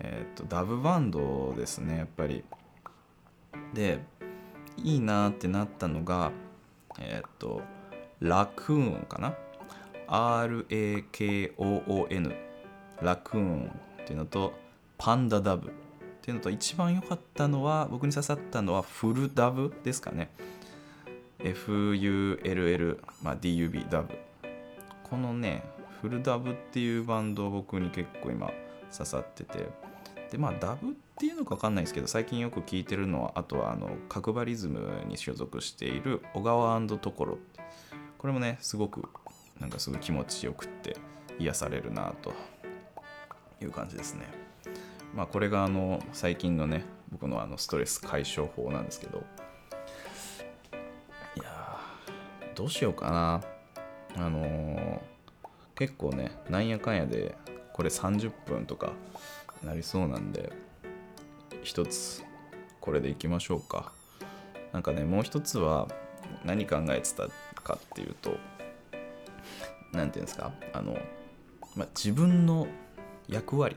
[0.01, 2.45] えっ、ー、とダブバンドですねやっぱり。
[3.75, 4.01] で
[4.77, 6.33] いいなってなったのが
[6.99, 7.63] えっ、ー、と
[8.21, 9.35] ラクーンかな
[10.09, 11.51] ？RAKOON
[13.03, 13.71] ラクーン
[14.03, 14.53] っていうのと
[14.99, 15.73] パンダダブ。
[16.21, 20.31] っていうのと一番良かったのは僕に刺さったのはフルダブですかね。
[21.39, 24.19] FULL、まあ、DUB ダブ。
[25.05, 25.63] このね
[26.03, 28.53] フルダブっていうバンド僕に結構今
[28.93, 29.67] 刺さってて。
[30.31, 37.39] でまあダブっていうのか分かんないですけど最近よく聞いてるのはあとはあの角張リズムに所属している小川トコロ
[38.17, 39.09] これもねすごく
[39.59, 40.97] なんかすごい気持ちよくって
[41.41, 42.33] 癒されるなと
[43.61, 44.50] いう感じですね。
[45.15, 49.23] まあ、これがあの最近のね僕のあのストレス解消法なんですけど。
[51.37, 51.79] いや
[52.55, 53.43] どうしようかな。
[54.17, 55.01] あのー、
[55.77, 57.35] 結構ねなんやかんやで
[57.73, 58.93] これ30分とか
[59.65, 60.53] なりそうなんで
[61.63, 62.25] 一つ
[62.81, 63.93] これでいきましょうか。
[64.73, 65.89] なんかねもう一つは
[66.45, 67.29] 何考えてた
[67.63, 68.37] かっていうと
[69.93, 70.97] 何て言うんですかあの、
[71.75, 72.69] まあ、自分の
[73.29, 73.77] 役割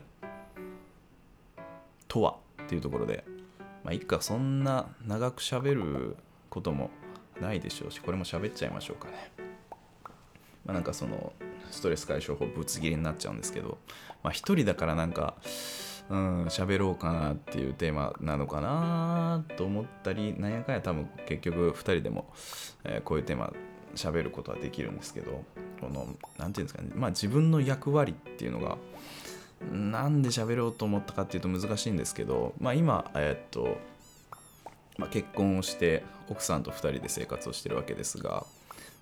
[2.14, 2.36] とは？
[2.62, 3.24] っていうところで、
[3.82, 6.16] まあ、いっかそんな長く喋る
[6.48, 6.90] ことも
[7.40, 9.32] ないでしょうしこれも喋っちゃいましょうかね。
[10.64, 11.32] まあ、なんかその
[11.72, 13.78] ストレス解消法ぶつ切りになっちゃうんですけど、
[14.22, 15.34] まあ、一人だからなんか
[16.08, 22.32] うん喋ろうかなっていうテーマなのかなと思ったりなんやかんや多分結局2人でも、
[22.84, 23.52] えー、こういうテーマ
[23.96, 25.42] 喋ることはできるんですけど
[25.80, 26.90] この何て言うんですかね。
[26.94, 28.78] まあ自分の役割っていうのが
[29.60, 33.78] なんで喋ろうと思ったかっていうと難しいんですけど、まあ、今、えっと
[34.98, 38.44] まあ、結婚をして奥さんと2人で生活をしてるわけですが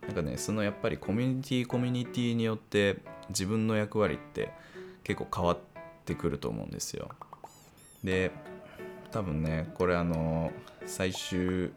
[0.03, 2.97] なんかねそのやっぱりコミュニティコミュニティによって
[3.29, 4.51] 自分の役割って
[5.05, 5.59] 結構変わっ
[6.05, 7.09] てくると思うんですよ。
[8.03, 8.33] で
[9.11, 10.51] 多分ねこれあの
[10.87, 11.71] 最終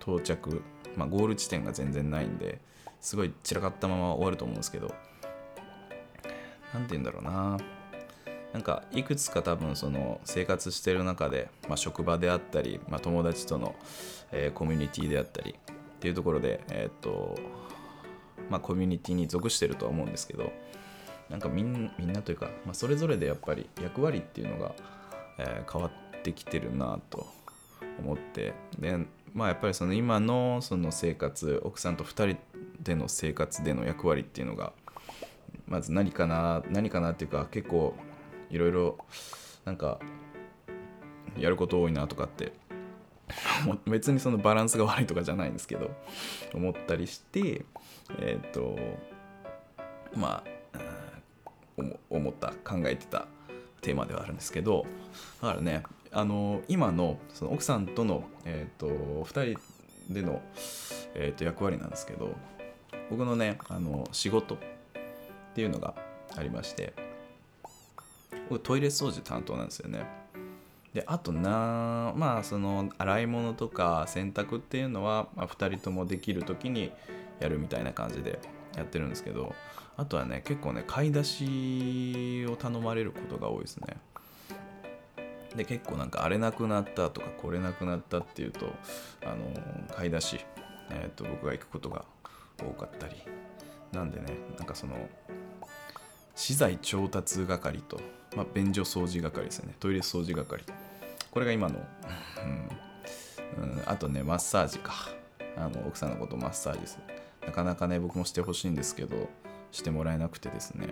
[0.00, 0.62] 到着、
[0.96, 2.60] まあ、ゴール地点が全然ないんで
[3.00, 4.94] すごい散らかったまま終わると思うんですけど
[6.72, 7.58] 何て言うんだろうな
[8.56, 13.74] なんかいくつか多分その生活してる中で、まあ、職場であったり、まあ、友達との、
[14.32, 17.38] えー、コミュニティであったりっていうところで、えー、っと
[18.48, 20.52] まあ、コミュニティに属してるとは思うんですけど
[21.28, 24.74] なんかみんなというか、まあ、それぞれでやっぱり役割っていうのが、
[25.38, 27.26] えー、変わってきてるなと
[27.98, 28.96] 思ってで
[29.34, 32.38] まあやっぱりその今のその生活奥さんと2人
[32.80, 34.72] での生活での役割っていうのが
[35.66, 37.94] まず何かな何かなっていうか結構
[38.50, 38.98] いろいろ
[39.64, 39.98] なんか
[41.36, 42.52] やること多いなとかって
[43.86, 45.90] 別にそのバランスが悪いとかじゃないんですけど
[46.54, 47.64] 思ったりして
[48.18, 48.78] えっ、ー、と
[50.14, 50.56] まあ
[52.10, 53.26] 思った考えてた
[53.82, 54.86] テーマではあるんですけど
[55.42, 55.82] だからね
[56.12, 59.60] あの今のその奥さんとの、えーと、2人
[60.12, 60.40] での、
[61.14, 62.34] えーと、役割なんですけど
[63.10, 64.58] 僕のねあの仕事っ
[65.54, 65.94] ていうのが
[66.36, 66.94] ありまして
[68.48, 70.06] 僕トイレ掃除担当なんですよね。
[70.94, 76.90] であとなまあその洗い物とか洗濯っていうのは、まあ、2人ともできる時に
[77.38, 78.38] やるみたいな感じで
[78.74, 79.54] やってるんですけど
[79.98, 83.98] あとはね結構ね買い出しを頼まれることが多いですね。
[85.54, 88.66] で結構なんかあれなくなったとかこれなくなったっていうと
[89.24, 90.40] あの買い出し、
[90.90, 92.04] えー、と僕が行くことが
[92.58, 93.16] 多かったり。
[93.92, 94.26] なんでね
[94.58, 94.94] なんかその
[96.36, 98.00] 資材調達係と、
[98.36, 99.74] まあ、便所掃除係ですよね。
[99.80, 100.62] トイレ掃除係
[101.30, 101.80] これが今の、
[103.58, 104.92] うん、うん、あとねマッサージか。
[105.58, 107.14] あの奥さんのことマッサージする
[107.46, 109.30] なかなかね僕もしてほしいんですけど
[109.72, 110.88] してもらえなくてですね。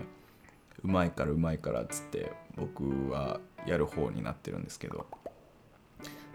[0.83, 5.07] うまいからうまいからっつって僕はやる方になってるんですけど。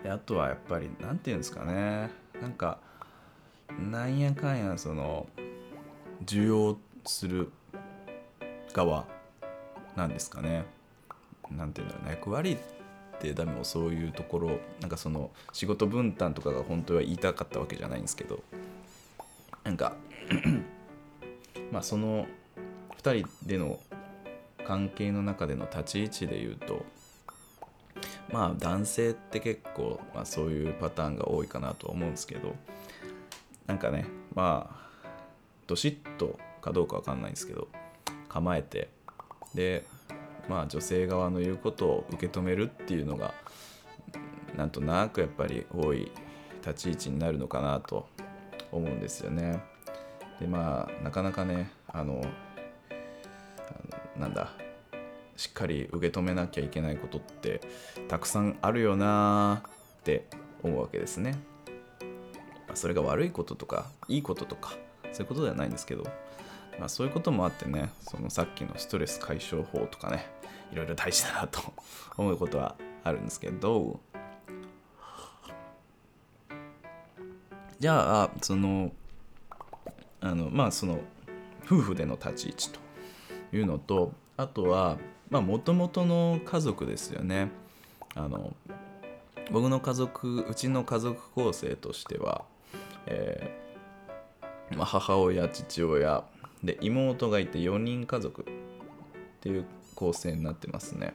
[0.03, 2.11] であとはやっぱり何て言うんですかね。
[2.39, 2.77] なんか
[3.91, 5.27] なんやかんやその
[6.25, 7.51] 需要する
[8.73, 9.05] 側
[9.95, 10.65] なんですかね。
[11.51, 12.11] 何て言うんだろうね。
[12.11, 12.57] 役割っ
[13.19, 18.41] てダメもそういうところなんかその仕事分担とかが本当は言いたかったわけじゃないんですけど
[19.63, 19.93] なんか
[21.71, 22.27] まあその
[22.97, 23.79] 2人での
[24.65, 26.85] 関係の中での立ち位置で言うと
[28.31, 32.55] まあ男性って結構、まあ、そういうパターンが多いかなとは思うんですけど
[33.67, 34.89] なんかねまあ
[35.67, 37.67] どしっとかどうかわかんないんですけど
[38.29, 38.89] 構えて
[39.53, 39.83] で
[40.47, 43.33] まあ女性側の言うことを受け止めるっていうのが
[44.55, 46.11] なんとなくやっぱり多い
[46.65, 48.07] 立ち位置になるのかなと
[48.71, 49.61] 思うんですよね。
[50.39, 52.23] でまあなかなかねあの
[54.17, 54.49] なんだ
[55.37, 57.61] しっかり受け止めなきゃいけないことって
[58.09, 59.63] たくさんあるよな
[59.99, 60.25] って
[60.63, 61.39] 思うわけですね。
[62.73, 64.73] それが悪いこととかいいこととか
[65.11, 66.03] そういうことではないんですけど、
[66.79, 70.25] まあ、そういうこともあってねそのさっきのストレス解消法とかね
[70.71, 71.61] いろいろ大事だなと
[72.17, 73.99] 思うことはあるんですけど。
[77.79, 78.91] じゃあその
[80.19, 80.99] あのまあその
[81.65, 82.79] 夫婦での立ち位置と
[83.53, 84.97] いうのとあとは
[85.29, 87.51] まあもともとの家族ですよね。
[88.15, 88.53] あの
[89.49, 92.43] 僕の家族うちの家族構成としては、
[93.05, 96.25] えーまあ、母親父親
[96.63, 98.45] で妹がいて4人家族っ
[99.41, 101.13] ていう構成になってますね。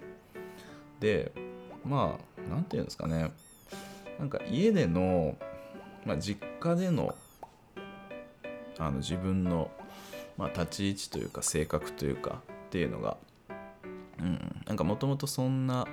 [1.01, 1.33] で
[1.85, 3.33] まあ何て言うんですかね。
[4.19, 5.37] なんか家での、
[6.07, 7.15] まあ、実家での
[8.79, 9.71] あの自分の、
[10.37, 13.17] まあ、立ち位置というか性格というかっていうのが、
[14.19, 15.87] うん、なんかもともとそんな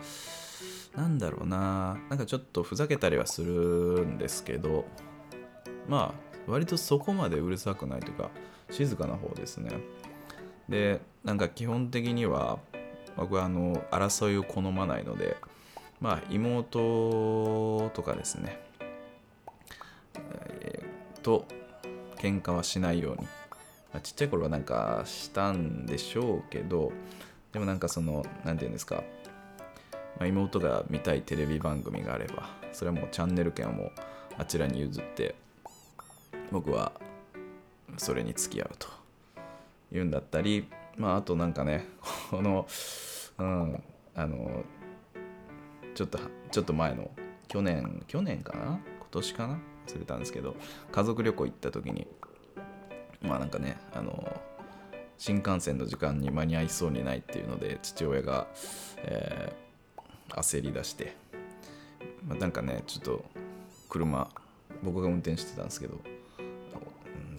[0.96, 1.98] なんだろうな。
[2.10, 4.86] なんかちょっとふざけたりはするんですけど
[5.88, 8.32] まあ割とそこまでうるさくないというか
[8.72, 9.72] 静かな方ですね。
[10.70, 12.58] でなんか基本的には
[13.18, 15.38] 僕はあの争いを好まないので
[16.00, 18.58] まあ妹とかですね、
[20.62, 21.46] えー、と
[22.18, 23.24] 喧嘩はしないように、
[23.94, 26.92] まあ、ちっちゃい頃はなんかしたんでしょうけど
[27.52, 29.04] でもなんかその何て言うんですか、
[30.18, 33.92] まあ、妹が見たいテレビ番組があればそれはもうチャンネル権はもう
[34.38, 35.36] あちらに譲って
[36.52, 36.94] 僕は
[37.98, 38.88] それに付き合うと。
[39.94, 41.86] いうんだったりまああとなんかね
[42.30, 42.66] この
[43.38, 43.84] うん
[44.16, 44.64] あの
[45.94, 47.12] ちょっとちょっと前の
[47.48, 48.64] 去年去年かな？
[48.64, 49.60] 今年かな？
[49.88, 50.56] 忘れたんですけど
[50.92, 52.08] 家族旅行行った時に
[53.22, 54.42] まあなんかねあの
[55.18, 58.48] 新幹線の時間に間に合いそうにないっていうので父親が、
[58.98, 61.16] えー、焦り出して、
[62.26, 63.26] まあ、なんかねちょっと
[63.90, 64.30] 車
[64.82, 66.00] 僕が運転してたんですけど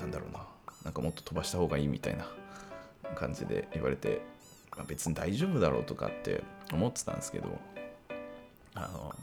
[0.02, 0.40] なんだろうな。
[0.84, 2.26] なんかもっと飛ばした方がいいみたいな
[3.14, 4.20] 感じで言われて、
[4.76, 6.42] まあ、別に大丈夫だろうとかって
[6.72, 7.56] 思ってたんですけど
[8.74, 9.14] あの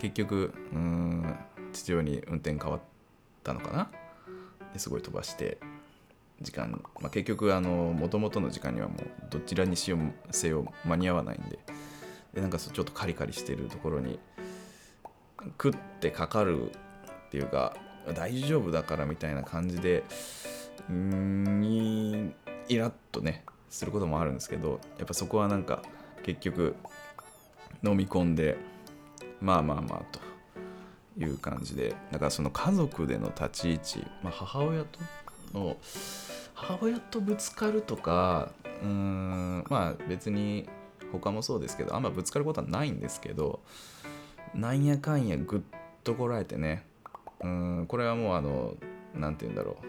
[0.00, 1.34] 結局うん
[1.72, 2.80] 父親に運転変わっ
[3.42, 3.90] たのかな？
[4.74, 5.56] ですごい飛ばして
[6.42, 8.98] 時間、まあ、結局あの元々の時間にはもう
[9.30, 10.00] どちらにしよう
[10.30, 11.58] せよ間に合わないんで
[12.34, 14.18] でなんかちょっとカリカリしてるところに
[15.52, 16.74] 食ってかかるっ
[17.30, 17.74] ていうか
[18.14, 20.04] 大丈夫だからみたいな感じで
[20.90, 22.34] うん
[22.68, 25.82] イラッとねすることもあるんですけどやっぱそこはなんか
[26.22, 26.74] 結局
[27.82, 28.56] 飲み込んで
[29.40, 30.20] まあまあまあと
[31.18, 35.00] いう感じでだからその家族での立ち位置、まあ、母親と
[35.52, 35.76] の
[36.54, 38.50] 母親とぶつかるとか
[38.82, 40.68] うーんまあ別に
[41.10, 43.60] 他もそうですけどあんまぶつかることはないんですけど
[44.54, 45.60] なんやかんやぐっ
[46.04, 46.84] とこらえてね
[47.42, 48.74] うんこれはもうあの
[49.14, 49.86] 何て言うんだろう。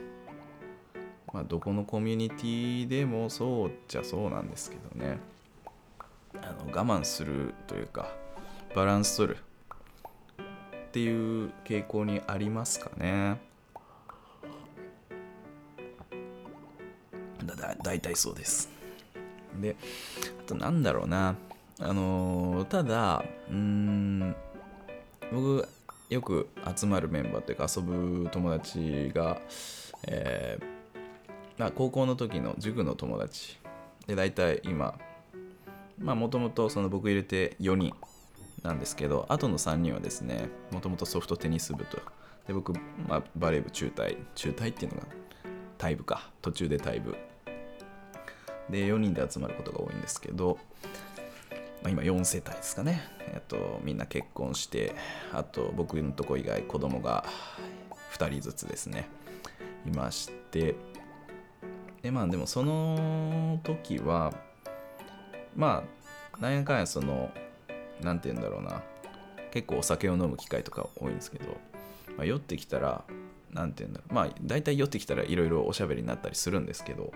[1.34, 5.20] まあどこのコミュニティでもそうじゃそうなんですけどね。
[6.36, 8.14] あの我慢するというか
[8.76, 9.38] バランス取る。
[10.88, 13.42] っていう傾向にありますかね。
[17.44, 18.70] だだ大体そうです。
[19.60, 19.76] で
[20.40, 21.36] あとなんだろうな。
[21.80, 24.36] あのー、ただうん
[25.32, 25.68] 僕
[26.10, 29.42] よく集まるメンバーというか遊ぶ友達が、
[30.08, 30.66] えー
[31.58, 33.58] まあ、高校の時の塾の友達
[34.08, 34.98] で大体今
[36.00, 37.94] まあもともとその僕入れて4人
[38.64, 42.00] なんですけどあとの3人はですねもともとソフトテニス部と。
[42.48, 42.74] で僕、
[43.08, 44.18] まあ、バレー部中退。
[44.36, 45.08] 中退っていうのが
[45.78, 46.30] 退部か。
[46.42, 47.16] 途中で退部。
[48.70, 50.58] で4人で集まることが多いんですけど、
[51.84, 54.96] まあ、今4世帯ですかね、えっと、みんな結婚して
[55.34, 57.26] あと僕のとこ以外子供が
[58.14, 59.08] 2人ずつですね。
[59.86, 60.76] いまして。
[62.02, 64.34] でまあでもその時は
[65.56, 65.84] ま
[66.38, 67.32] あなんやかんやその
[68.02, 68.82] 何て言うんだろうな。
[69.52, 71.46] 結構お酒を飲む機会とか多いんですけど、
[72.18, 73.04] まあ、酔ってきたら
[73.52, 74.14] 何て言うんだろう。
[74.14, 77.12] まあ大体酔ってきたらいろいろおしゃべりになったりするんですけど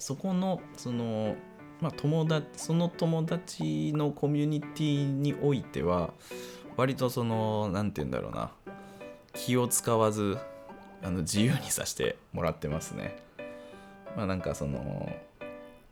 [0.00, 1.36] そこのその
[1.80, 6.12] まあ友達その友達のコミュニティにおいては
[6.76, 8.52] 割とその何て言うんだろうな。
[9.32, 10.38] 気を使わず
[11.02, 13.16] あの自由にさせてもらってますね。
[14.16, 15.12] まあなんかその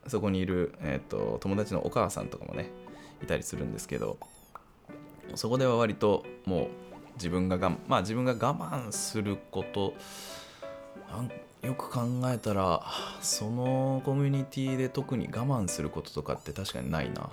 [0.07, 2.69] そこにいる、えーと、友達のお母さんとかもね
[3.21, 4.17] いたりするんですけど
[5.35, 6.67] そこでは割ともう
[7.15, 9.93] 自分ががまあ自分が我慢すること
[11.61, 12.83] よく考えたら
[13.21, 17.29] そのコミュニティで特に我慢することとかって確かにないな。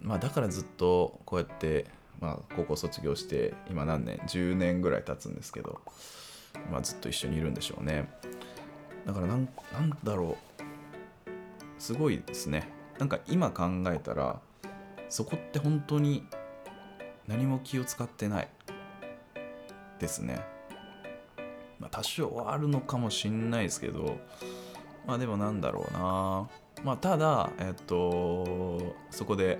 [0.00, 1.86] まあだからずっとこうやって
[2.20, 5.80] まあ高校卒業して今何年10年ぐらい経つんですけど
[6.70, 8.08] まあずっと一緒にいるんでしょうね。
[9.04, 10.60] だからなんなんだろう。
[11.78, 12.68] すごいですね。
[12.98, 14.40] なんか今考えたら
[15.08, 16.24] そこって本当に
[17.26, 18.48] 何も気を使ってない
[19.98, 20.40] ですね。
[21.82, 24.18] まあ、多少はあるのかもしんないですけど、
[25.04, 26.48] まあでもなんだろうな。
[26.84, 29.58] まあただ、えっと、そこで、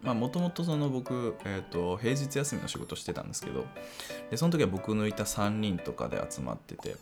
[0.00, 3.66] まあもともとその僕、えっと、平日休みの仕事してたんですけど、
[4.30, 6.94] でその時は僕抜いた3人とかで集まってて、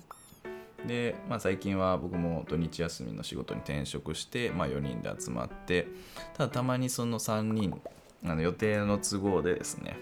[0.87, 5.89] で、まあ、最近は僕も土日休みの仕事に転職して、まあ、4人で集まって
[6.35, 7.81] ただたまにその3人
[8.25, 9.99] あの予定の都合でですね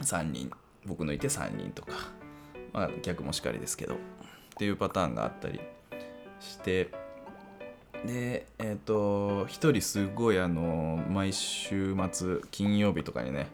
[0.00, 0.50] 3人
[0.86, 1.92] 僕抜いて3人とか、
[2.72, 3.98] まあ、逆もしかりですけどっ
[4.56, 5.60] ていうパターンがあったり
[6.40, 6.90] して
[8.04, 13.46] でえっ、ー、と1人すごいあの毎週末金曜日とかにね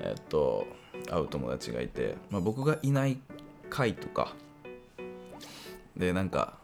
[0.00, 0.66] えっ、ー、と
[1.08, 3.18] 会う友達がいて、まあ、僕がいない
[3.70, 4.32] 回とか
[5.96, 6.54] でなんか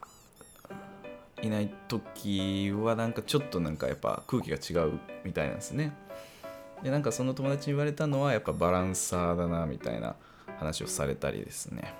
[1.42, 5.92] いない時はなんかちょっとなんかやっぱ空気が違うみたいなんですね。
[6.82, 10.16] でなんかその友達に言われたのはやっぱバランサーだなみたいな
[10.58, 11.94] 話をされたりですね、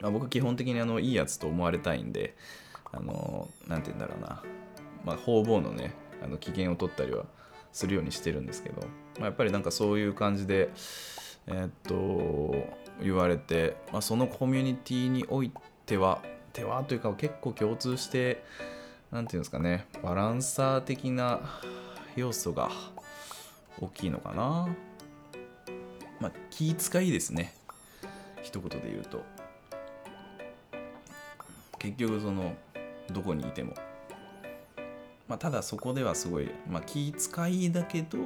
[0.00, 2.34] まあ、僕基本的にあのいいやつと思われたいんで
[2.92, 4.42] あの何て言うんだろうな。
[5.04, 7.24] まあ方々のねあの機嫌を取ったりは
[7.72, 8.82] するようにしてるんですけど、
[9.18, 10.70] まあ、やっぱりなんかそういう感じで
[11.46, 12.54] えー、っと
[13.02, 15.52] 言われて、まあ、そのコミュニティにおい
[15.86, 18.42] ては手はというか結構共通して
[19.10, 21.40] 何て言うんですかねバランサー的な
[22.16, 22.70] 要素が
[23.80, 24.68] 大きいのかな。
[26.20, 27.54] まあ気遣いですね。
[28.42, 29.24] 一言で言うと。
[31.78, 32.56] 結局その
[33.12, 33.74] どこにいても。
[35.28, 38.18] まあただそこではすごい、まあ、気遣いだけど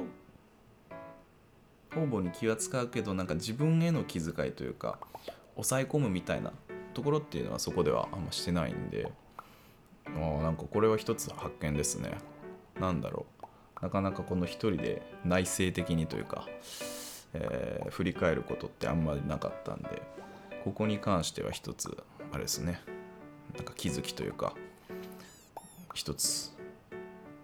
[1.93, 4.97] 方々に気は使うけどなんか自分への気遣いというか
[5.55, 6.51] 抑え込むみたいな
[6.93, 9.11] ところっていうのはそこではあんましてないんで
[10.07, 10.09] あ
[10.41, 12.17] なんかこれは一つ発見ですね。
[12.79, 13.32] なんだろう。
[13.83, 16.47] なかなかこの一人で内省的にというか、
[17.33, 20.01] えー、振り返ることってあんまりなかったんで
[20.63, 22.79] ここに関しては一つあれですね。
[23.53, 24.53] なんか気づきというか
[25.93, 26.55] 一つ。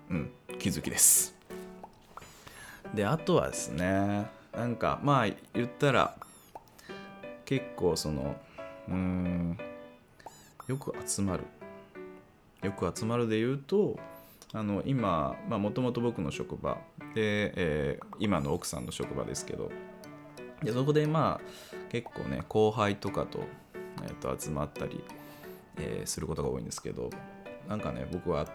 [0.09, 1.35] うん気づきです。
[2.93, 4.25] であとはですね
[4.55, 6.15] なんかまあ言ったら
[7.43, 8.37] 結構その
[8.87, 9.57] うん
[10.67, 11.43] よく集まる。
[12.63, 13.99] よく集まるで言うと
[14.53, 16.79] あの今もともと僕の職場
[17.13, 19.71] で、えー、今の奥さんの職場ですけど
[20.63, 23.43] でそこでまあ結構ね後輩とかと,、
[24.03, 25.03] えー、と集まったり、
[25.77, 27.11] えー、することが多いんですけど
[27.67, 28.47] なんかね僕は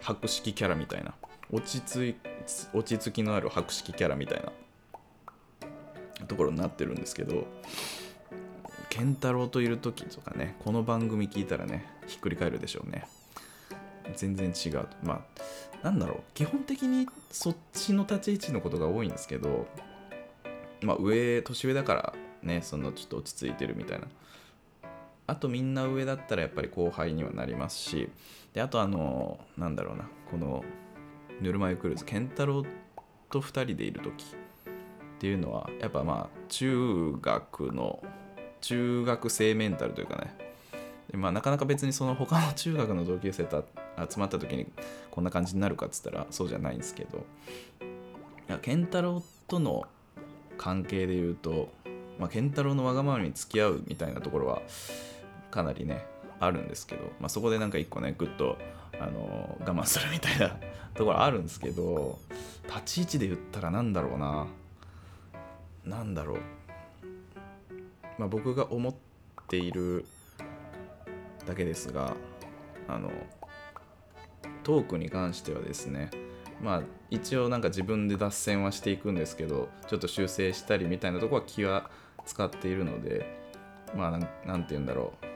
[0.00, 1.14] 博識キャラみたいな
[1.52, 2.16] 落ち着
[2.46, 7.46] ち落ち着きのある博識キャラみたいなところになってるんですけど
[8.88, 13.06] 健太郎といる時とかねこの番組聞いたらねひっくり返るでしょうね。
[14.14, 15.24] 全然違うま
[15.82, 16.20] あなんだろう。
[16.34, 19.66] 基本的にそっちの立ち位置のことが多いんですけど
[20.82, 24.06] まあ上年上だからねそのちょっと落ち着いてるみたいな。
[25.26, 28.10] あとみんな上だったらやっぱり後輩にはなりますし
[28.52, 30.08] であとあのなんだろうな。
[30.30, 30.64] この
[31.40, 32.04] ぬるま湯クルーズ。
[32.04, 32.64] 健太郎
[33.30, 38.02] と2人でいる時っていうのはやっぱまあ中学の
[38.60, 40.49] 中学生メンタルというかね。
[41.10, 43.66] でまあ、なかなか別にその他の中学の同級生と
[44.08, 44.66] 集まった時に
[45.10, 47.26] こんな感じになるかっつったらそうじゃないんですけど。
[48.48, 49.86] いや健太郎との
[50.58, 51.72] 関係で言うと、
[52.18, 54.62] まあ、健太郎のわがままに付き合うみたいなところは
[55.52, 56.04] かなりね
[56.40, 58.58] あるんですけど、まあ、そこでなんか一個ねぐっと
[58.98, 60.56] あの我慢するみたいな
[60.94, 62.18] ところあるんですけど
[62.66, 64.46] 立ち位置で言ったらなんだろうな。
[65.84, 66.38] なんだろう、
[68.18, 68.94] まあ、僕が思っ
[69.48, 70.04] ている
[71.46, 72.14] だけですが
[72.88, 73.10] あの
[74.62, 76.10] トークに関してはですね
[76.62, 81.90] まあ一応なんか自分で脱線はしていくんですけどちょっと修正したりみたいなとこは気は
[82.26, 83.38] 使っているので
[83.96, 84.10] まあ
[84.46, 85.26] 何て言うんだろう。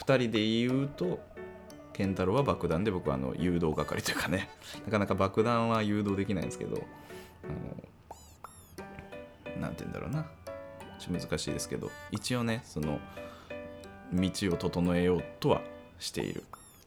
[0.00, 1.20] 2人で言うと
[1.92, 4.48] 健太郎は爆弾で僕はあの誘導係というかね
[4.86, 6.82] なかなか爆弾は誘導できないんですけど
[9.60, 10.26] 何て言うんだろうな。
[10.98, 13.00] ちょっと難しいですけど一応ねその
[14.12, 15.62] 道を整えようとは
[15.98, 16.44] している。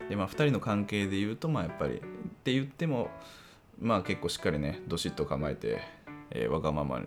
[0.10, 1.98] でまあ2人の関係で言うとまあやっぱりっ
[2.44, 3.10] て言っても
[3.80, 5.82] まあ結構しっかりねどしっと構えて、
[6.32, 7.02] えー、わがまま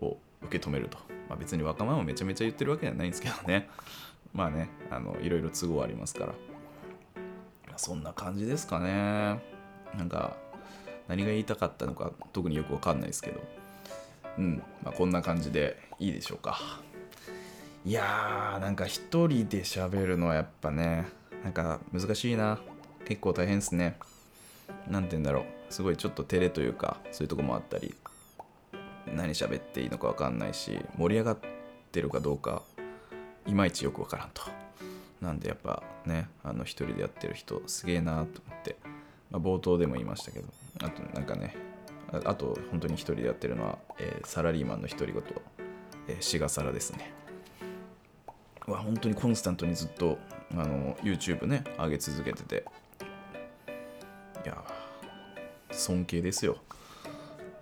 [0.00, 0.98] を受け止めると、
[1.28, 3.68] まあ、別にわがままめちゃめちゃ言ってるわけじゃないんですけどね。
[4.32, 6.34] まあねあのいろいろ都合ありますから。
[7.76, 9.42] そんな感じですかね。
[9.96, 10.36] なんか
[11.08, 13.40] 何が言いたかったのか特によくわかんないですけど。
[14.38, 16.58] うんまあこんな感じでいいでしょうか。
[17.84, 21.08] いやーなんか一人で喋るのはやっぱね
[21.42, 22.60] なんか難しいな。
[23.04, 23.98] 結構大変ですね。
[24.88, 25.44] 何て言うんだろう。
[25.72, 27.94] すごいちょっと照れというかそういうとこもあったり
[29.16, 31.38] 何喋っていいのか分かんないし盛り上がっ
[31.90, 32.62] てるかどうか
[33.46, 34.42] いまいちよく分からんと。
[35.20, 38.76] なんでやっぱねあの一人でやってる人すげえなと思って、
[39.30, 40.46] まあ、冒頭でも言いましたけど
[40.82, 41.56] あとなんかね
[42.24, 45.22] あと本当に一人でやってるのは、えー、サラリーマンの独り言、
[46.08, 47.21] えー、シガサラですね。
[48.66, 50.18] は本当にコンスタントにずっと
[50.52, 52.64] あの YouTube ね上げ続けてて。
[54.44, 54.62] いや
[55.70, 56.56] 尊敬ですよ。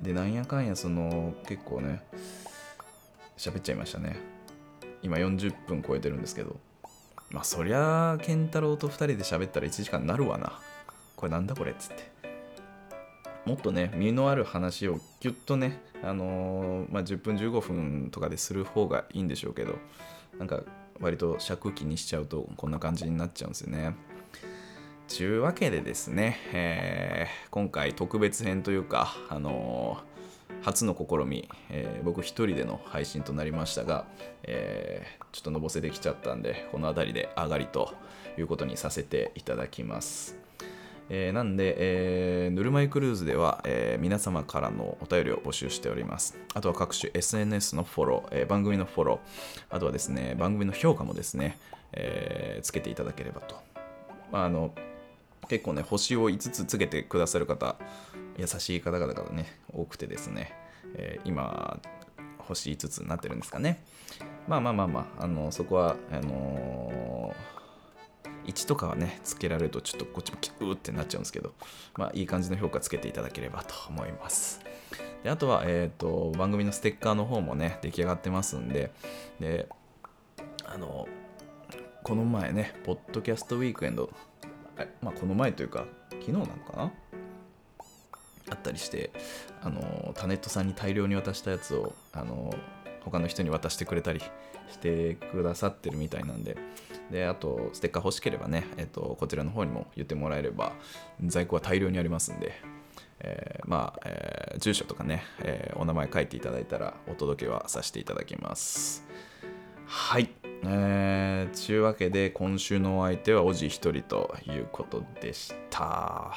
[0.00, 2.02] でなんやかんやその結構ね
[3.36, 4.16] 喋っちゃいましたね。
[5.02, 6.58] 今40分超えてるんですけど。
[7.30, 10.60] まあそりゃ健太郎と2人で喋ったら1時間になるわな。
[11.16, 12.10] これなんだこれっつって。
[13.46, 19.78] もっとね身のある話をギュッとねあのー、まあ、10分15分とかでする方がいいんでしょうけど。
[20.38, 20.62] なんか
[21.00, 23.94] 割と尺気にしちゃうとこんな感じになっちゃうんですよね。
[25.08, 34.06] ちゅうわけでですね、えー、今回特別編というか、あのー、初の試み、えー、僕一人での配信となりましたが、
[34.44, 37.92] えー、ちょっとのぼせてきちゃったんで、この辺りで上がりと
[38.38, 40.39] いうことにさせていただきます。
[41.12, 46.38] えー、なんで、えー、ぬるま湯クルーズでは、えー、皆様からのお便りを募集しております。
[46.54, 51.58] あとは各種 SNS のフォロー、えー、番組のフォロー、あとはですね、番組の評価もですね、
[51.92, 53.56] えー、つけていただければと。
[54.30, 54.72] まあ、あの
[55.48, 57.74] 結構ね、星を5つつけてくださる方、
[58.38, 60.52] 優しい方々がね、多くてですね、
[60.94, 61.80] えー、今、
[62.38, 63.82] 星5つになってるんですかね。
[64.46, 67.59] まあまあまあまあ、あのそこは、あのー
[68.46, 71.54] 1とかはね、つけられるとちょっとこっちもキューってなっちゃうんですけど、
[71.96, 74.60] まあいい感じの評価つけていただければと思います。
[75.22, 78.92] であとは、えっ、ー、と、番組のステッカーの方もね、出来上がってますんで、
[79.38, 79.68] で、
[80.64, 81.06] あの、
[82.02, 84.10] この前ね、ポッドキャストウィークエンド、
[85.02, 86.92] まあこの前というか、昨日なのかな？
[88.50, 89.10] あったりして、
[89.62, 92.52] あの、タネットさんに大量に渡したやつを、あの、
[93.04, 94.20] 他の人に渡してくれたり
[94.70, 96.56] してくださってるみたいなんで、
[97.10, 100.72] で、あと、ステッカー欲しければね、えっと、こちらの方にも言ってもらえれば、
[101.24, 102.52] 在庫は大量にありますんで、
[103.20, 109.06] えー、まあ、えー、住所とかね、えー、お名前書いていただいたらお届けはさせていただきます。
[109.86, 110.30] はい。
[110.62, 116.32] えー、ちゅうわけで、今週のお相手はおじ一人ということでした。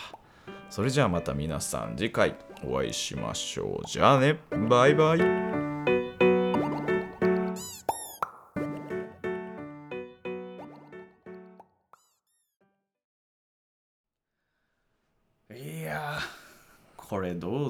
[0.69, 3.85] それじゃあまた皆さん次回お会いしましょう。
[3.85, 5.52] じゃあね、バイバイ。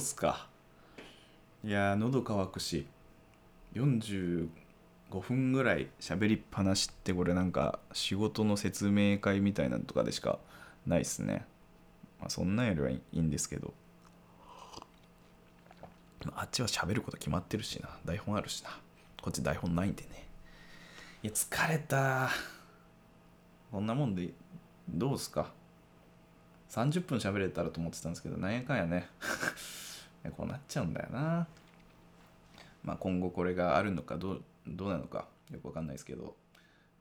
[0.04, 0.48] すか。
[1.64, 2.86] いや喉乾くし
[3.74, 4.48] 45
[5.22, 10.40] 分ぐらい喋りっぱなしってこれなんか仕事の説明会みたいなのとかでしか
[10.86, 11.46] ないっすね。
[12.20, 13.74] まあそんなんよりはいいんですけど。
[16.36, 17.90] あっちは喋ること決まってるしな。
[18.06, 18.70] 台本あるしな。
[19.22, 20.28] こっち台本ないんでね。
[21.22, 22.30] いや疲れた
[23.72, 24.30] こんなもんで
[24.90, 25.52] どうすか。
[26.70, 29.10] 30分喋れたらと思ってたんですけどなんやかんやね。
[30.32, 31.48] こうなっちゃうんだよな。
[32.84, 36.36] まあ今後これがあるのかどうどうなのかよくわかんないですけど、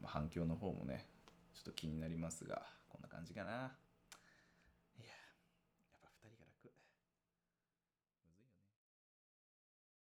[0.01, 1.07] まあ、反響の方もね
[1.55, 3.73] ちょっと気になりますがこんな感じかな。